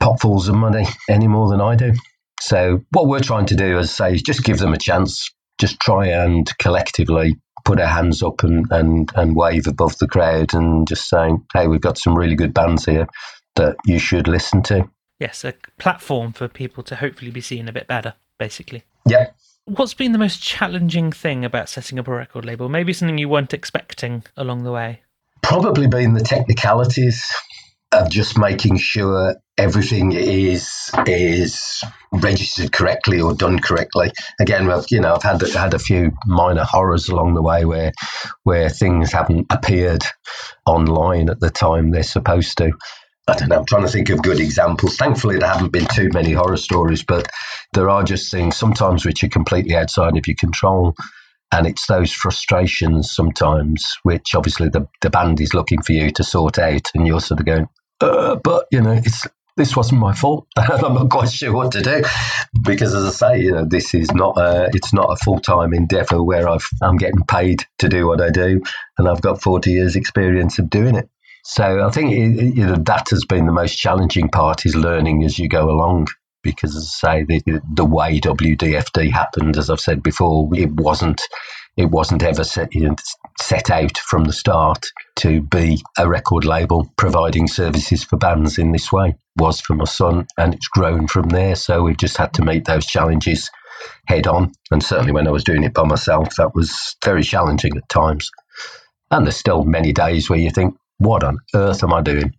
potfuls 0.01 0.49
of 0.49 0.55
money 0.55 0.87
any 1.09 1.27
more 1.27 1.49
than 1.49 1.61
I 1.61 1.75
do. 1.75 1.93
So 2.41 2.85
what 2.91 3.09
we're 3.09 3.21
trying 3.21 3.47
to 3.47 3.57
do, 3.57 3.79
as 3.79 3.91
I 4.01 4.11
say, 4.11 4.15
is 4.15 4.23
just 4.23 4.45
give 4.45 4.59
them 4.59 4.73
a 4.73 4.79
chance. 4.79 5.31
Just 5.59 5.81
try 5.81 6.07
and 6.07 6.49
collectively 6.59 7.37
put 7.65 7.81
our 7.81 7.87
hands 7.87 8.23
up 8.23 8.45
and, 8.45 8.67
and, 8.71 9.11
and 9.17 9.35
wave 9.35 9.67
above 9.67 9.99
the 9.99 10.07
crowd 10.07 10.55
and 10.55 10.87
just 10.87 11.09
saying, 11.09 11.45
hey, 11.53 11.67
we've 11.67 11.81
got 11.81 11.99
some 11.99 12.17
really 12.17 12.37
good 12.37 12.55
bands 12.55 12.85
here. 12.85 13.09
that 13.57 13.77
you 13.85 13.99
should 13.99 14.29
listen 14.29 14.63
to. 14.63 14.89
Yes, 15.19 15.45
a 15.45 15.53
platform 15.79 16.33
for 16.33 16.47
people 16.47 16.85
to 16.85 16.97
hopefully 16.97 17.33
be 17.33 17.41
seen 17.41 17.69
a 17.69 17.73
bit 17.73 17.89
better, 17.89 18.15
basically. 18.39 18.85
Yeah. 19.05 19.31
What's 19.65 19.95
been 19.95 20.13
the 20.13 20.19
most 20.19 20.41
challenging 20.41 21.11
thing 21.11 21.45
about 21.45 21.69
setting 21.69 21.99
up 21.99 22.07
a 22.07 22.13
record 22.13 22.45
label? 22.45 22.69
Maybe 22.69 22.93
something 22.93 23.19
you 23.19 23.29
weren't 23.29 23.53
expecting 23.53 24.23
along 24.37 24.63
the 24.63 24.73
way? 24.73 25.03
Probably 25.43 25.89
been 25.89 26.15
the 26.15 26.23
technicalities 26.23 27.29
of 27.93 28.11
just 28.11 28.39
making 28.39 28.77
sure 28.77 29.35
everything 29.57 30.13
is 30.13 30.91
is 31.07 31.83
registered 32.13 32.73
correctly 32.73 33.21
or 33.21 33.35
done 33.35 33.59
correctly. 33.59 34.13
Again, 34.41 34.71
I've, 34.71 34.87
you 34.91 35.01
know, 35.01 35.15
I've 35.15 35.23
had 35.23 35.41
had 35.53 35.75
a 35.75 35.79
few 35.79 36.13
minor 36.27 36.65
horrors 36.65 37.09
along 37.09 37.35
the 37.35 37.43
way 37.43 37.65
where 37.65 37.93
where 38.45 38.69
things 38.69 39.13
haven't 39.13 39.47
appeared 39.51 40.03
online 40.67 41.31
at 41.31 41.41
the 41.41 41.51
time 41.51 41.91
they're 41.91 42.03
supposed 42.03 42.59
to. 42.59 42.73
I 43.27 43.35
don't 43.35 43.49
know. 43.49 43.59
I'm 43.59 43.67
trying 43.67 43.85
to 43.85 43.91
think 43.93 44.09
of 44.09 44.23
good 44.23 44.41
examples. 44.41 44.97
Thankfully, 44.97 45.39
there 45.39 45.49
haven't 45.49 45.73
been 45.73 45.87
too 45.87 46.09
many 46.15 46.33
horror 46.33 46.57
stories, 46.57 47.05
but 47.05 47.31
there 47.75 47.91
are 47.91 48.03
just 48.03 48.31
things 48.31 48.57
sometimes 48.57 49.05
which 49.05 49.23
are 49.23 49.29
completely 49.29 49.77
outside 49.77 50.17
of 50.17 50.27
your 50.27 50.37
control. 50.39 50.95
And 51.51 51.67
it's 51.67 51.87
those 51.87 52.13
frustrations 52.13 53.15
sometimes, 53.15 53.97
which 54.03 54.35
obviously 54.35 54.69
the, 54.69 54.87
the 55.01 55.11
band 55.11 55.41
is 55.41 55.55
looking 55.55 55.81
for 55.83 55.93
you 55.93 56.11
to 56.13 56.25
sort 56.25 56.59
out, 56.59 56.83
and 56.95 57.07
you're 57.07 57.21
sort 57.21 57.41
of 57.41 57.47
going, 57.47 57.69
uh, 58.01 58.37
but 58.37 58.67
you 58.71 58.81
know, 58.81 58.93
it's 58.93 59.27
this 59.59 59.77
wasn't 59.77 60.01
my 60.01 60.15
fault. 60.15 60.47
I'm 60.57 60.95
not 60.95 61.11
quite 61.11 61.31
sure 61.31 61.53
what 61.53 61.73
to 61.73 61.83
do 61.83 62.03
because, 62.63 62.95
as 62.95 63.05
I 63.05 63.11
say, 63.11 63.43
you 63.43 63.53
know, 63.53 63.67
this 63.67 63.93
is 63.93 64.11
not 64.13 64.39
a 64.39 64.71
it's 64.73 64.95
not 64.95 65.13
a 65.13 65.17
full 65.17 65.41
time 65.41 65.75
endeavour 65.75 66.23
where 66.23 66.49
I've 66.49 66.67
I'm 66.81 66.97
getting 66.97 67.25
paid 67.25 67.67
to 67.81 67.89
do 67.89 68.07
what 68.07 68.23
I 68.23 68.31
do, 68.31 68.63
and 68.97 69.09
I've 69.09 69.21
got 69.21 69.43
40 69.43 69.71
years 69.71 69.97
experience 69.97 70.59
of 70.59 70.71
doing 70.71 70.95
it. 70.95 71.11
So 71.45 71.87
I 71.87 71.91
think 71.91 72.13
it, 72.13 72.57
you 72.57 72.67
know 72.67 72.77
that 72.77 73.11
has 73.11 73.25
been 73.25 73.47
the 73.47 73.53
most 73.53 73.77
challenging 73.77 74.29
part 74.29 74.65
is 74.65 74.75
learning 74.75 75.25
as 75.25 75.39
you 75.39 75.49
go 75.49 75.69
along. 75.71 76.07
Because, 76.41 76.77
as 76.77 76.95
I 77.03 77.25
say, 77.25 77.41
the, 77.45 77.61
the 77.75 77.85
way 77.85 78.21
WDFD 78.21 79.11
happened, 79.11 79.57
as 79.57 79.69
I've 79.69 79.81
said 79.81 80.05
before, 80.05 80.49
it 80.55 80.71
wasn't 80.71 81.21
it 81.77 81.91
wasn't 81.91 82.23
ever 82.23 82.45
set, 82.45 82.75
you 82.75 82.89
know, 82.89 82.97
set 83.41 83.71
out 83.71 83.97
from 83.99 84.25
the 84.25 84.33
start 84.33 84.87
to 85.17 85.41
be 85.41 85.81
a 85.97 86.09
record 86.09 86.45
label 86.45 86.93
providing 86.97 87.47
services 87.47 88.05
for 88.05 88.17
bands 88.17 88.59
in 88.59 88.73
this 88.73 88.93
way. 88.93 89.17
Was 89.37 89.61
for 89.61 89.75
my 89.75 89.85
son, 89.85 90.27
and 90.37 90.55
it's 90.55 90.69
grown 90.69 91.07
from 91.07 91.29
there. 91.29 91.55
So 91.55 91.83
we've 91.83 91.97
just 91.97 92.17
had 92.17 92.35
to 92.35 92.45
meet 92.45 92.65
those 92.65 92.87
challenges 92.87 93.51
head 94.07 94.27
on. 94.27 94.53
And 94.71 94.83
certainly 94.83 95.13
when 95.13 95.29
I 95.29 95.31
was 95.31 95.45
doing 95.45 95.63
it 95.63 95.75
by 95.75 95.85
myself, 95.85 96.35
that 96.37 96.55
was 96.55 96.97
very 97.05 97.23
challenging 97.23 97.77
at 97.77 97.89
times. 97.89 98.31
And 99.11 99.25
there's 99.25 99.37
still 99.37 99.65
many 99.65 99.93
days 99.93 100.29
where 100.29 100.39
you 100.39 100.51
think, 100.51 100.75
what 100.99 101.23
on 101.23 101.39
earth 101.55 101.83
am 101.85 101.93
I 101.93 102.03
doing? 102.03 102.35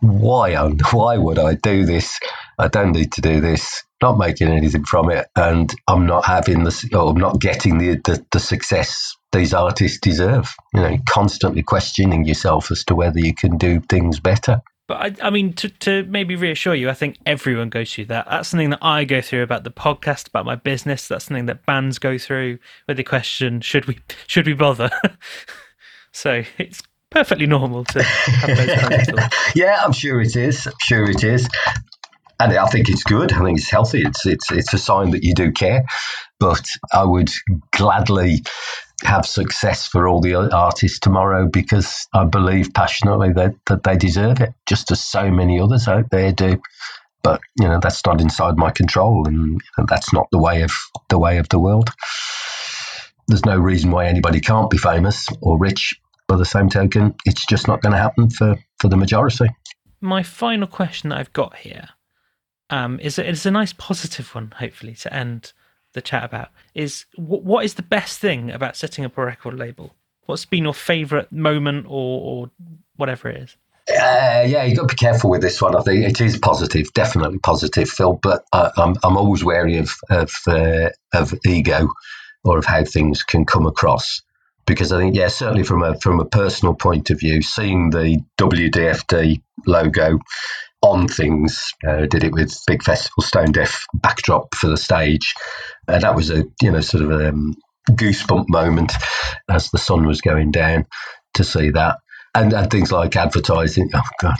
Why 0.00 0.56
on 0.56 0.78
why 0.90 1.18
would 1.18 1.38
I 1.38 1.54
do 1.54 1.84
this? 1.84 2.18
I 2.58 2.68
don't 2.68 2.92
need 2.92 3.12
to 3.12 3.20
do 3.20 3.40
this 3.40 3.82
not 4.02 4.18
making 4.18 4.48
anything 4.48 4.84
from 4.84 5.10
it, 5.10 5.26
and 5.36 5.72
I'm 5.88 6.06
not 6.06 6.26
having 6.26 6.64
the, 6.64 6.90
or 6.92 7.10
I'm 7.10 7.18
not 7.18 7.40
getting 7.40 7.78
the, 7.78 8.00
the, 8.04 8.24
the 8.32 8.40
success 8.40 9.16
these 9.30 9.54
artists 9.54 9.98
deserve. 9.98 10.52
You 10.74 10.80
know, 10.80 10.98
constantly 11.08 11.62
questioning 11.62 12.24
yourself 12.24 12.70
as 12.70 12.84
to 12.84 12.94
whether 12.94 13.18
you 13.18 13.34
can 13.34 13.56
do 13.56 13.80
things 13.80 14.20
better. 14.20 14.60
But 14.88 14.96
I, 15.22 15.28
I 15.28 15.30
mean, 15.30 15.54
to, 15.54 15.68
to 15.68 16.02
maybe 16.04 16.36
reassure 16.36 16.74
you, 16.74 16.90
I 16.90 16.94
think 16.94 17.16
everyone 17.24 17.70
goes 17.70 17.94
through 17.94 18.06
that. 18.06 18.26
That's 18.28 18.48
something 18.48 18.70
that 18.70 18.80
I 18.82 19.04
go 19.04 19.20
through 19.20 19.42
about 19.42 19.64
the 19.64 19.70
podcast, 19.70 20.28
about 20.28 20.44
my 20.44 20.56
business. 20.56 21.08
That's 21.08 21.24
something 21.24 21.46
that 21.46 21.64
bands 21.64 21.98
go 21.98 22.18
through 22.18 22.58
with 22.88 22.96
the 22.96 23.04
question: 23.04 23.60
should 23.60 23.86
we 23.86 23.98
should 24.26 24.46
we 24.46 24.54
bother? 24.54 24.90
so 26.12 26.42
it's 26.58 26.82
perfectly 27.10 27.46
normal 27.46 27.84
to 27.84 28.02
have 28.02 28.56
those 28.56 28.78
kinds 28.78 29.08
of 29.08 29.14
thoughts. 29.18 29.54
yeah, 29.54 29.82
I'm 29.84 29.92
sure 29.92 30.20
it 30.20 30.34
is. 30.34 30.66
I'm 30.66 30.72
sure 30.80 31.08
it 31.08 31.22
is 31.22 31.48
and 32.42 32.58
I 32.58 32.66
think 32.66 32.88
it's 32.88 33.04
good. 33.04 33.32
I 33.32 33.42
think 33.42 33.58
it's 33.58 33.70
healthy. 33.70 34.02
It's 34.02 34.26
it's 34.26 34.50
it's 34.50 34.74
a 34.74 34.78
sign 34.78 35.10
that 35.10 35.22
you 35.22 35.34
do 35.34 35.52
care. 35.52 35.84
But 36.40 36.66
I 36.92 37.04
would 37.04 37.30
gladly 37.70 38.42
have 39.04 39.26
success 39.26 39.86
for 39.86 40.08
all 40.08 40.20
the 40.20 40.34
artists 40.34 40.98
tomorrow 40.98 41.48
because 41.48 42.06
I 42.14 42.24
believe 42.24 42.72
passionately 42.74 43.32
that, 43.32 43.54
that 43.66 43.82
they 43.82 43.96
deserve 43.96 44.40
it, 44.40 44.54
just 44.66 44.90
as 44.90 45.02
so 45.02 45.30
many 45.30 45.60
others 45.60 45.88
out 45.88 46.10
there 46.10 46.32
do. 46.32 46.60
But 47.22 47.40
you 47.60 47.68
know 47.68 47.78
that's 47.80 48.04
not 48.04 48.20
inside 48.20 48.56
my 48.56 48.70
control, 48.70 49.26
and, 49.26 49.60
and 49.76 49.88
that's 49.88 50.12
not 50.12 50.26
the 50.32 50.38
way 50.38 50.62
of 50.62 50.72
the 51.08 51.18
way 51.18 51.38
of 51.38 51.48
the 51.48 51.58
world. 51.58 51.90
There's 53.28 53.44
no 53.44 53.56
reason 53.56 53.92
why 53.92 54.06
anybody 54.06 54.40
can't 54.40 54.70
be 54.70 54.78
famous 54.78 55.26
or 55.40 55.58
rich. 55.58 55.94
By 56.28 56.36
the 56.36 56.44
same 56.44 56.68
token, 56.68 57.14
it's 57.26 57.44
just 57.46 57.68
not 57.68 57.82
going 57.82 57.92
to 57.92 57.98
happen 57.98 58.30
for, 58.30 58.56
for 58.78 58.88
the 58.88 58.96
majority. 58.96 59.48
My 60.00 60.22
final 60.22 60.66
question 60.66 61.10
that 61.10 61.18
I've 61.18 61.32
got 61.32 61.56
here 61.56 61.90
um, 62.72 62.98
is 63.00 63.18
it's 63.18 63.44
a 63.44 63.50
nice 63.50 63.74
positive 63.74 64.34
one, 64.34 64.54
hopefully, 64.56 64.94
to 64.94 65.14
end 65.14 65.52
the 65.92 66.00
chat 66.00 66.24
about. 66.24 66.48
Is 66.74 67.04
what 67.16 67.66
is 67.66 67.74
the 67.74 67.82
best 67.82 68.18
thing 68.18 68.50
about 68.50 68.76
setting 68.76 69.04
up 69.04 69.18
a 69.18 69.24
record 69.24 69.54
label? 69.54 69.94
What's 70.24 70.46
been 70.46 70.64
your 70.64 70.72
favourite 70.72 71.30
moment 71.30 71.84
or, 71.86 71.90
or 72.48 72.50
whatever 72.96 73.28
it 73.28 73.42
is? 73.42 73.56
Uh, 73.90 74.46
yeah, 74.46 74.64
you've 74.64 74.78
got 74.78 74.88
to 74.88 74.94
be 74.94 74.98
careful 74.98 75.28
with 75.28 75.42
this 75.42 75.60
one. 75.60 75.76
I 75.76 75.82
think 75.82 76.04
it 76.04 76.20
is 76.20 76.38
positive, 76.38 76.90
definitely 76.94 77.38
positive, 77.40 77.90
Phil. 77.90 78.18
But 78.22 78.46
uh, 78.54 78.70
I'm 78.78 78.96
I'm 79.04 79.18
always 79.18 79.44
wary 79.44 79.76
of 79.76 79.92
of 80.08 80.32
uh, 80.46 80.88
of 81.12 81.34
ego 81.44 81.88
or 82.42 82.56
of 82.56 82.64
how 82.64 82.84
things 82.84 83.22
can 83.22 83.44
come 83.44 83.66
across 83.66 84.22
because 84.64 84.92
I 84.92 84.98
think 84.98 85.14
yeah, 85.14 85.28
certainly 85.28 85.64
from 85.64 85.82
a 85.82 86.00
from 86.00 86.20
a 86.20 86.24
personal 86.24 86.74
point 86.74 87.10
of 87.10 87.20
view, 87.20 87.42
seeing 87.42 87.90
the 87.90 88.18
WDFD 88.38 89.42
logo 89.66 90.20
on 90.82 91.08
things. 91.08 91.72
Uh, 91.86 92.06
did 92.06 92.24
it 92.24 92.32
with 92.32 92.56
Big 92.66 92.82
Festival 92.82 93.22
Stone 93.22 93.52
Deaf 93.52 93.84
backdrop 93.94 94.54
for 94.54 94.68
the 94.68 94.76
stage. 94.76 95.34
Uh, 95.88 95.98
that 95.98 96.14
was 96.14 96.30
a 96.30 96.44
you 96.60 96.70
know 96.70 96.80
sort 96.80 97.04
of 97.04 97.10
a 97.10 97.28
um, 97.30 97.54
goosebump 97.90 98.44
moment 98.48 98.92
as 99.48 99.70
the 99.70 99.78
sun 99.78 100.06
was 100.06 100.20
going 100.20 100.50
down 100.50 100.86
to 101.34 101.44
see 101.44 101.70
that, 101.70 101.98
and 102.34 102.52
and 102.52 102.70
things 102.70 102.92
like 102.92 103.16
advertising. 103.16 103.90
Oh 103.94 104.02
God. 104.20 104.36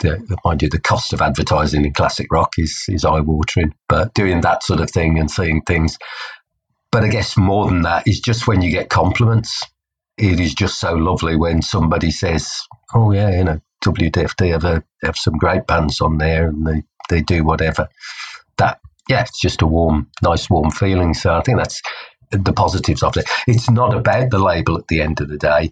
The, 0.00 0.36
mind 0.44 0.60
you, 0.60 0.68
the 0.68 0.78
cost 0.78 1.14
of 1.14 1.22
advertising 1.22 1.86
in 1.86 1.94
classic 1.94 2.26
rock 2.30 2.52
is 2.58 2.84
is 2.88 3.06
eye 3.06 3.20
watering. 3.20 3.74
But 3.88 4.12
doing 4.12 4.42
that 4.42 4.62
sort 4.62 4.80
of 4.80 4.90
thing 4.90 5.18
and 5.18 5.30
seeing 5.30 5.62
things, 5.62 5.96
but 6.92 7.02
I 7.02 7.08
guess 7.08 7.36
more 7.36 7.66
than 7.66 7.80
that 7.82 8.06
is 8.06 8.20
just 8.20 8.46
when 8.46 8.60
you 8.60 8.70
get 8.70 8.90
compliments. 8.90 9.62
It 10.18 10.40
is 10.40 10.54
just 10.54 10.80
so 10.80 10.94
lovely 10.94 11.36
when 11.36 11.62
somebody 11.62 12.10
says, 12.10 12.54
"Oh 12.94 13.10
yeah, 13.12 13.36
you 13.36 13.44
know, 13.44 13.60
WDFD 13.86 14.52
have 14.52 14.64
a, 14.64 14.84
have 15.02 15.16
some 15.16 15.34
great 15.38 15.66
bands 15.66 16.00
on 16.00 16.18
there, 16.18 16.48
and 16.48 16.66
they 16.66 16.82
they 17.08 17.22
do 17.22 17.44
whatever. 17.44 17.88
That 18.58 18.80
yeah, 19.08 19.22
it's 19.22 19.40
just 19.40 19.62
a 19.62 19.66
warm, 19.66 20.10
nice, 20.22 20.50
warm 20.50 20.70
feeling. 20.70 21.14
So 21.14 21.34
I 21.34 21.42
think 21.42 21.58
that's 21.58 21.80
the 22.30 22.52
positives 22.52 23.02
of 23.02 23.16
it. 23.16 23.28
It's 23.46 23.70
not 23.70 23.94
about 23.94 24.30
the 24.30 24.38
label 24.38 24.76
at 24.78 24.88
the 24.88 25.00
end 25.00 25.20
of 25.20 25.28
the 25.28 25.38
day. 25.38 25.70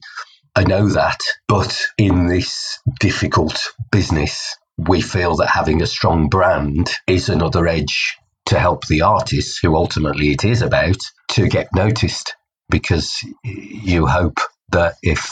I 0.57 0.63
know 0.63 0.89
that, 0.89 1.19
but 1.49 1.85
in 1.99 2.29
this 2.29 2.79
difficult 3.01 3.73
business, 3.91 4.57
we 4.79 5.01
feel 5.01 5.35
that 5.37 5.49
having 5.49 5.83
a 5.83 5.87
strong 5.87 6.29
brand 6.29 6.91
is 7.09 7.29
another 7.29 7.67
edge 7.67 8.17
to 8.47 8.59
help 8.59 8.87
the 8.87 9.03
artists, 9.03 9.59
who 9.59 9.75
ultimately 9.75 10.31
it 10.31 10.45
is 10.45 10.63
about, 10.63 10.99
to 11.31 11.49
get 11.49 11.69
noticed. 11.75 12.37
Because 12.71 13.19
you 13.43 14.07
hope 14.07 14.39
that 14.71 14.95
if 15.03 15.29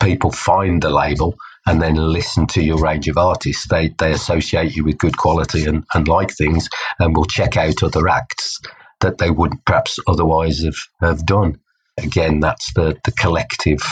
people 0.00 0.30
find 0.30 0.82
the 0.82 0.90
label 0.90 1.36
and 1.68 1.82
then 1.82 1.96
listen 1.96 2.46
to 2.46 2.62
your 2.62 2.78
range 2.78 3.08
of 3.08 3.18
artists. 3.18 3.68
They 3.68 3.88
they 3.98 4.12
associate 4.12 4.74
you 4.74 4.84
with 4.84 4.96
good 4.96 5.18
quality 5.18 5.66
and, 5.66 5.84
and 5.94 6.08
like 6.08 6.30
things 6.30 6.68
and 6.98 7.14
will 7.14 7.26
check 7.26 7.58
out 7.58 7.82
other 7.82 8.08
acts 8.08 8.58
that 9.00 9.18
they 9.18 9.30
wouldn't 9.30 9.64
perhaps 9.66 9.98
otherwise 10.08 10.62
have, 10.64 10.78
have 11.00 11.26
done. 11.26 11.60
Again, 11.98 12.40
that's 12.40 12.72
the, 12.72 12.96
the 13.04 13.12
collective 13.12 13.82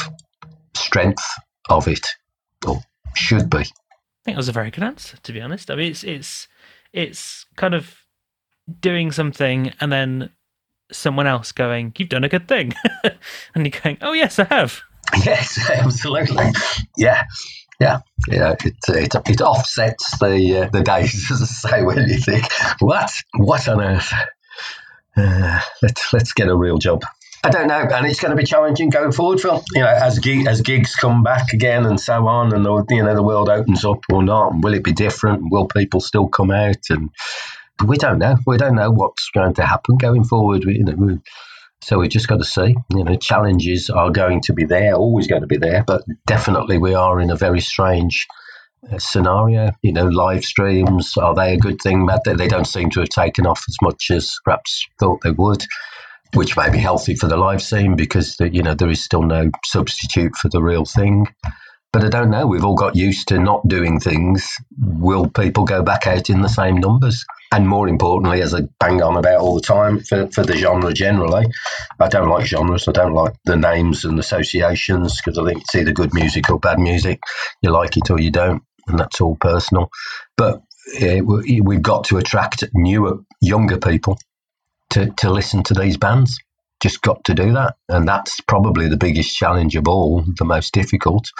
strength 0.74 1.22
of 1.68 1.86
it, 1.86 2.06
or 2.66 2.80
should 3.14 3.50
be. 3.50 3.58
I 3.58 3.64
think 4.24 4.34
that 4.34 4.36
was 4.36 4.48
a 4.48 4.52
very 4.52 4.70
good 4.70 4.84
answer, 4.84 5.18
to 5.18 5.32
be 5.32 5.40
honest. 5.40 5.70
I 5.70 5.76
mean, 5.76 5.90
it's 5.90 6.02
it's 6.02 6.48
it's 6.94 7.44
kind 7.56 7.74
of 7.74 7.94
doing 8.80 9.12
something 9.12 9.72
and 9.80 9.92
then 9.92 10.30
someone 10.90 11.26
else 11.26 11.52
going, 11.52 11.92
"You've 11.98 12.08
done 12.08 12.24
a 12.24 12.28
good 12.28 12.48
thing," 12.48 12.72
and 13.54 13.66
you're 13.66 13.80
going, 13.82 13.98
"Oh 14.00 14.12
yes, 14.12 14.38
I 14.38 14.44
have." 14.44 14.80
Yes, 15.24 15.70
absolutely. 15.70 16.46
Yeah, 16.96 17.24
yeah, 17.80 18.00
yeah, 18.28 18.54
it 18.64 18.74
it, 18.88 19.14
it 19.28 19.40
offsets 19.40 20.18
the 20.18 20.62
uh, 20.62 20.68
the 20.70 20.82
days, 20.82 21.30
as 21.30 21.42
I 21.42 21.70
say, 21.70 21.82
when 21.82 22.08
you 22.08 22.18
think, 22.18 22.44
what, 22.80 23.10
what 23.36 23.68
on 23.68 23.80
earth? 23.80 24.12
Uh, 25.16 25.60
let's 25.82 26.12
let's 26.12 26.32
get 26.32 26.48
a 26.48 26.56
real 26.56 26.78
job. 26.78 27.02
I 27.44 27.50
don't 27.50 27.68
know, 27.68 27.78
and 27.80 28.06
it's 28.06 28.18
going 28.18 28.30
to 28.30 28.36
be 28.36 28.46
challenging 28.46 28.90
going 28.90 29.12
forward, 29.12 29.40
Phil. 29.40 29.62
You 29.74 29.82
know, 29.82 29.86
as 29.86 30.18
gig, 30.18 30.46
as 30.46 30.62
gigs 30.62 30.96
come 30.96 31.22
back 31.22 31.52
again 31.52 31.86
and 31.86 32.00
so 32.00 32.26
on, 32.26 32.52
and 32.52 32.64
the, 32.64 32.84
you 32.90 33.04
know 33.04 33.14
the 33.14 33.22
world 33.22 33.48
opens 33.48 33.84
up 33.84 34.00
or 34.10 34.22
not, 34.22 34.62
will 34.62 34.74
it 34.74 34.82
be 34.82 34.92
different? 34.92 35.50
Will 35.50 35.68
people 35.68 36.00
still 36.00 36.28
come 36.28 36.50
out? 36.50 36.78
And 36.90 37.10
we 37.84 37.98
don't 37.98 38.18
know. 38.18 38.36
We 38.46 38.56
don't 38.56 38.74
know 38.74 38.90
what's 38.90 39.30
going 39.30 39.54
to 39.54 39.66
happen 39.66 39.96
going 39.96 40.24
forward. 40.24 40.64
We, 40.64 40.78
you 40.78 40.84
know, 40.84 41.18
so 41.82 41.98
we've 41.98 42.10
just 42.10 42.28
got 42.28 42.38
to 42.38 42.44
see. 42.44 42.74
You 42.90 43.04
know, 43.04 43.16
challenges 43.16 43.90
are 43.90 44.10
going 44.10 44.40
to 44.42 44.52
be 44.52 44.64
there, 44.64 44.94
always 44.94 45.26
going 45.26 45.42
to 45.42 45.46
be 45.46 45.58
there, 45.58 45.84
but 45.86 46.02
definitely 46.26 46.78
we 46.78 46.94
are 46.94 47.20
in 47.20 47.30
a 47.30 47.36
very 47.36 47.60
strange 47.60 48.26
uh, 48.90 48.98
scenario. 48.98 49.70
You 49.82 49.92
know, 49.92 50.06
live 50.06 50.44
streams 50.44 51.16
are 51.16 51.34
they 51.34 51.54
a 51.54 51.58
good 51.58 51.80
thing? 51.82 52.06
But 52.06 52.22
they 52.24 52.48
don't 52.48 52.66
seem 52.66 52.90
to 52.90 53.00
have 53.00 53.10
taken 53.10 53.46
off 53.46 53.62
as 53.68 53.76
much 53.82 54.10
as 54.10 54.36
perhaps 54.44 54.86
thought 54.98 55.20
they 55.22 55.32
would, 55.32 55.64
which 56.34 56.56
may 56.56 56.70
be 56.70 56.78
healthy 56.78 57.14
for 57.14 57.28
the 57.28 57.36
live 57.36 57.62
scene 57.62 57.94
because 57.96 58.36
the, 58.36 58.52
you 58.52 58.62
know 58.62 58.74
there 58.74 58.90
is 58.90 59.02
still 59.02 59.22
no 59.22 59.50
substitute 59.64 60.34
for 60.36 60.48
the 60.48 60.62
real 60.62 60.84
thing. 60.84 61.26
But 61.96 62.04
I 62.04 62.08
don't 62.10 62.28
know. 62.28 62.46
We've 62.46 62.62
all 62.62 62.74
got 62.74 62.94
used 62.94 63.26
to 63.28 63.38
not 63.38 63.66
doing 63.68 63.98
things. 63.98 64.54
Will 64.78 65.30
people 65.30 65.64
go 65.64 65.82
back 65.82 66.06
out 66.06 66.28
in 66.28 66.42
the 66.42 66.48
same 66.48 66.76
numbers? 66.76 67.24
And 67.52 67.66
more 67.66 67.88
importantly, 67.88 68.42
as 68.42 68.52
I 68.52 68.68
bang 68.78 69.00
on 69.00 69.16
about 69.16 69.40
all 69.40 69.54
the 69.54 69.62
time, 69.62 70.00
for, 70.00 70.26
for 70.26 70.44
the 70.44 70.58
genre 70.58 70.92
generally, 70.92 71.46
I 71.98 72.08
don't 72.08 72.28
like 72.28 72.44
genres. 72.44 72.86
I 72.86 72.92
don't 72.92 73.14
like 73.14 73.32
the 73.46 73.56
names 73.56 74.04
and 74.04 74.18
associations 74.18 75.18
because 75.18 75.38
I 75.38 75.46
think 75.46 75.62
it's 75.62 75.74
either 75.74 75.90
good 75.90 76.12
music 76.12 76.50
or 76.50 76.60
bad 76.60 76.78
music. 76.78 77.18
You 77.62 77.70
like 77.70 77.96
it 77.96 78.10
or 78.10 78.20
you 78.20 78.30
don't, 78.30 78.62
and 78.88 78.98
that's 78.98 79.22
all 79.22 79.36
personal. 79.36 79.88
But 80.36 80.60
uh, 81.00 81.22
we've 81.24 81.80
got 81.80 82.04
to 82.04 82.18
attract 82.18 82.62
newer, 82.74 83.20
younger 83.40 83.78
people 83.78 84.18
to, 84.90 85.10
to 85.12 85.32
listen 85.32 85.62
to 85.62 85.72
these 85.72 85.96
bands. 85.96 86.38
Just 86.82 87.00
got 87.00 87.24
to 87.24 87.32
do 87.32 87.54
that. 87.54 87.76
And 87.88 88.06
that's 88.06 88.38
probably 88.42 88.86
the 88.86 88.98
biggest 88.98 89.34
challenge 89.34 89.76
of 89.76 89.88
all, 89.88 90.22
the 90.36 90.44
most 90.44 90.74
difficult 90.74 91.30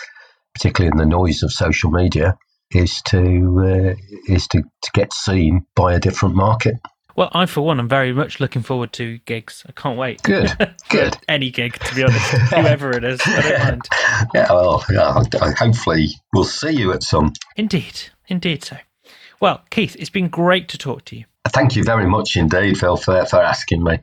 particularly 0.57 0.91
in 0.91 0.97
the 0.99 1.07
noise 1.07 1.43
of 1.43 1.53
social 1.53 1.91
media, 1.91 2.39
is 2.71 3.03
to 3.03 3.95
uh, 3.99 4.33
is 4.33 4.47
to, 4.49 4.63
to 4.63 4.91
get 4.95 5.13
seen 5.13 5.67
by 5.75 5.95
a 5.95 6.01
different 6.01 6.35
market. 6.35 6.77
Well, 7.15 7.31
I 7.33 7.47
for 7.47 7.63
one 7.63 7.79
am 7.79 7.89
very 7.89 8.13
much 8.13 8.41
looking 8.41 8.63
forward 8.63 8.93
to 8.95 9.19
gigs. 9.19 9.65
I 9.69 9.73
can't 9.73 9.99
wait. 9.99 10.23
Good, 10.23 10.53
good. 10.89 11.17
Any 11.29 11.51
gig, 11.51 11.79
to 11.79 11.95
be 11.95 12.05
honest, 12.05 12.31
whoever 12.53 12.91
it 12.91 13.05
is, 13.05 13.21
I 13.25 13.43
don't 13.43 13.59
mind. 13.65 13.89
Yeah, 14.35 14.51
well, 14.51 14.85
yeah, 14.91 15.23
hopefully 15.59 16.09
we'll 16.33 16.45
see 16.45 16.71
you 16.71 16.93
at 16.93 17.03
some. 17.03 17.33
Indeed, 17.57 18.01
indeed 18.29 18.65
so. 18.65 18.79
Well, 19.41 19.63
Keith, 19.71 19.95
it's 19.99 20.11
been 20.11 20.29
great 20.29 20.69
to 20.71 20.79
talk 20.79 21.05
to 21.07 21.17
you. 21.17 21.25
Thank 21.49 21.77
you 21.77 21.85
very 21.85 22.07
much 22.07 22.37
indeed, 22.37 22.79
Phil, 22.79 22.97
for, 22.97 23.27
for 23.27 23.43
asking 23.43 23.85
me. 23.85 23.99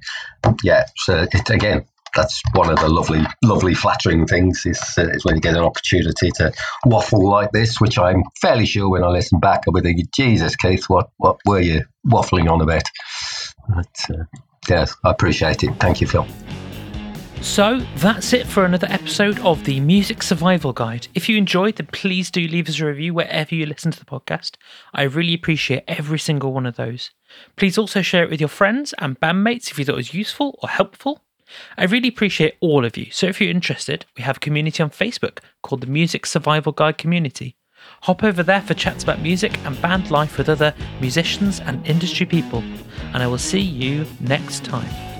Yeah, 0.64 0.86
so 0.98 1.26
it, 1.32 1.50
again, 1.50 1.86
that's 2.16 2.42
one 2.54 2.70
of 2.70 2.80
the 2.80 2.90
lovely, 2.90 3.22
lovely, 3.44 3.74
flattering 3.74 4.26
things 4.26 4.66
is, 4.66 4.82
uh, 4.98 5.08
is 5.10 5.26
when 5.26 5.36
you 5.36 5.42
get 5.42 5.56
an 5.56 5.64
opportunity 5.64 6.32
to 6.32 6.52
waffle 6.86 7.28
like 7.28 7.52
this, 7.52 7.80
which 7.80 7.98
I'm 7.98 8.24
fairly 8.42 8.66
sure 8.66 8.90
when 8.90 9.04
I 9.04 9.10
listen 9.10 9.40
back, 9.40 9.64
I'll 9.68 9.74
be 9.74 9.82
thinking, 9.82 10.08
Jesus, 10.14 10.56
Keith, 10.56 10.86
what, 10.90 11.10
what 11.18 11.38
were 11.46 11.60
you 11.60 11.84
waffling 12.08 12.50
on 12.50 12.62
about? 12.62 12.84
But 13.70 13.96
uh, 14.10 14.24
yes, 14.70 14.96
I 15.04 15.12
appreciate 15.12 15.64
it. 15.64 15.74
Thank 15.80 16.02
you, 16.02 16.08
Phil. 16.08 16.28
So 17.44 17.80
that's 17.98 18.32
it 18.32 18.48
for 18.48 18.64
another 18.64 18.88
episode 18.90 19.38
of 19.40 19.66
the 19.66 19.82
Music 19.82 20.24
Survival 20.24 20.72
Guide. 20.72 21.10
If 21.14 21.28
you 21.28 21.38
enjoyed, 21.38 21.76
then 21.76 21.88
please 21.88 22.32
do 22.32 22.48
leave 22.48 22.70
us 22.70 22.80
a 22.80 22.86
review 22.86 23.14
wherever 23.14 23.54
you 23.54 23.66
listen 23.66 23.92
to 23.92 24.00
the 24.00 24.06
podcast. 24.06 24.56
I 24.94 25.04
really 25.04 25.34
appreciate 25.34 25.84
every 25.86 26.20
single 26.20 26.54
one 26.54 26.66
of 26.66 26.78
those. 26.78 27.12
Please 27.58 27.78
also 27.78 28.02
share 28.02 28.24
it 28.24 28.30
with 28.30 28.40
your 28.40 28.48
friends 28.48 28.94
and 28.98 29.20
bandmates 29.20 29.70
if 29.70 29.78
you 29.78 29.84
thought 29.84 29.94
it 29.94 29.98
was 29.98 30.14
useful 30.14 30.58
or 30.64 30.70
helpful. 30.70 31.22
I 31.78 31.86
really 31.86 32.10
appreciate 32.10 32.56
all 32.60 32.86
of 32.86 32.98
you. 32.98 33.08
So 33.12 33.28
if 33.28 33.40
you're 33.40 33.50
interested, 33.50 34.06
we 34.18 34.24
have 34.24 34.38
a 34.38 34.42
community 34.42 34.82
on 34.84 34.90
Facebook 34.90 35.40
called 35.62 35.82
the 35.82 35.88
Music 35.88 36.26
Survival 36.26 36.72
Guide 36.72 36.98
Community. 36.98 37.56
Hop 38.04 38.24
over 38.24 38.44
there 38.44 38.62
for 38.62 38.74
chats 38.74 39.04
about 39.04 39.22
music 39.22 39.58
and 39.66 39.82
band 39.82 40.10
life 40.10 40.38
with 40.38 40.50
other 40.50 40.74
musicians 41.02 41.60
and 41.60 41.86
industry 41.86 42.26
people. 42.26 42.64
And 43.14 43.22
I 43.22 43.28
will 43.28 43.38
see 43.38 43.62
you 43.62 44.06
next 44.20 44.64
time. 44.64 45.13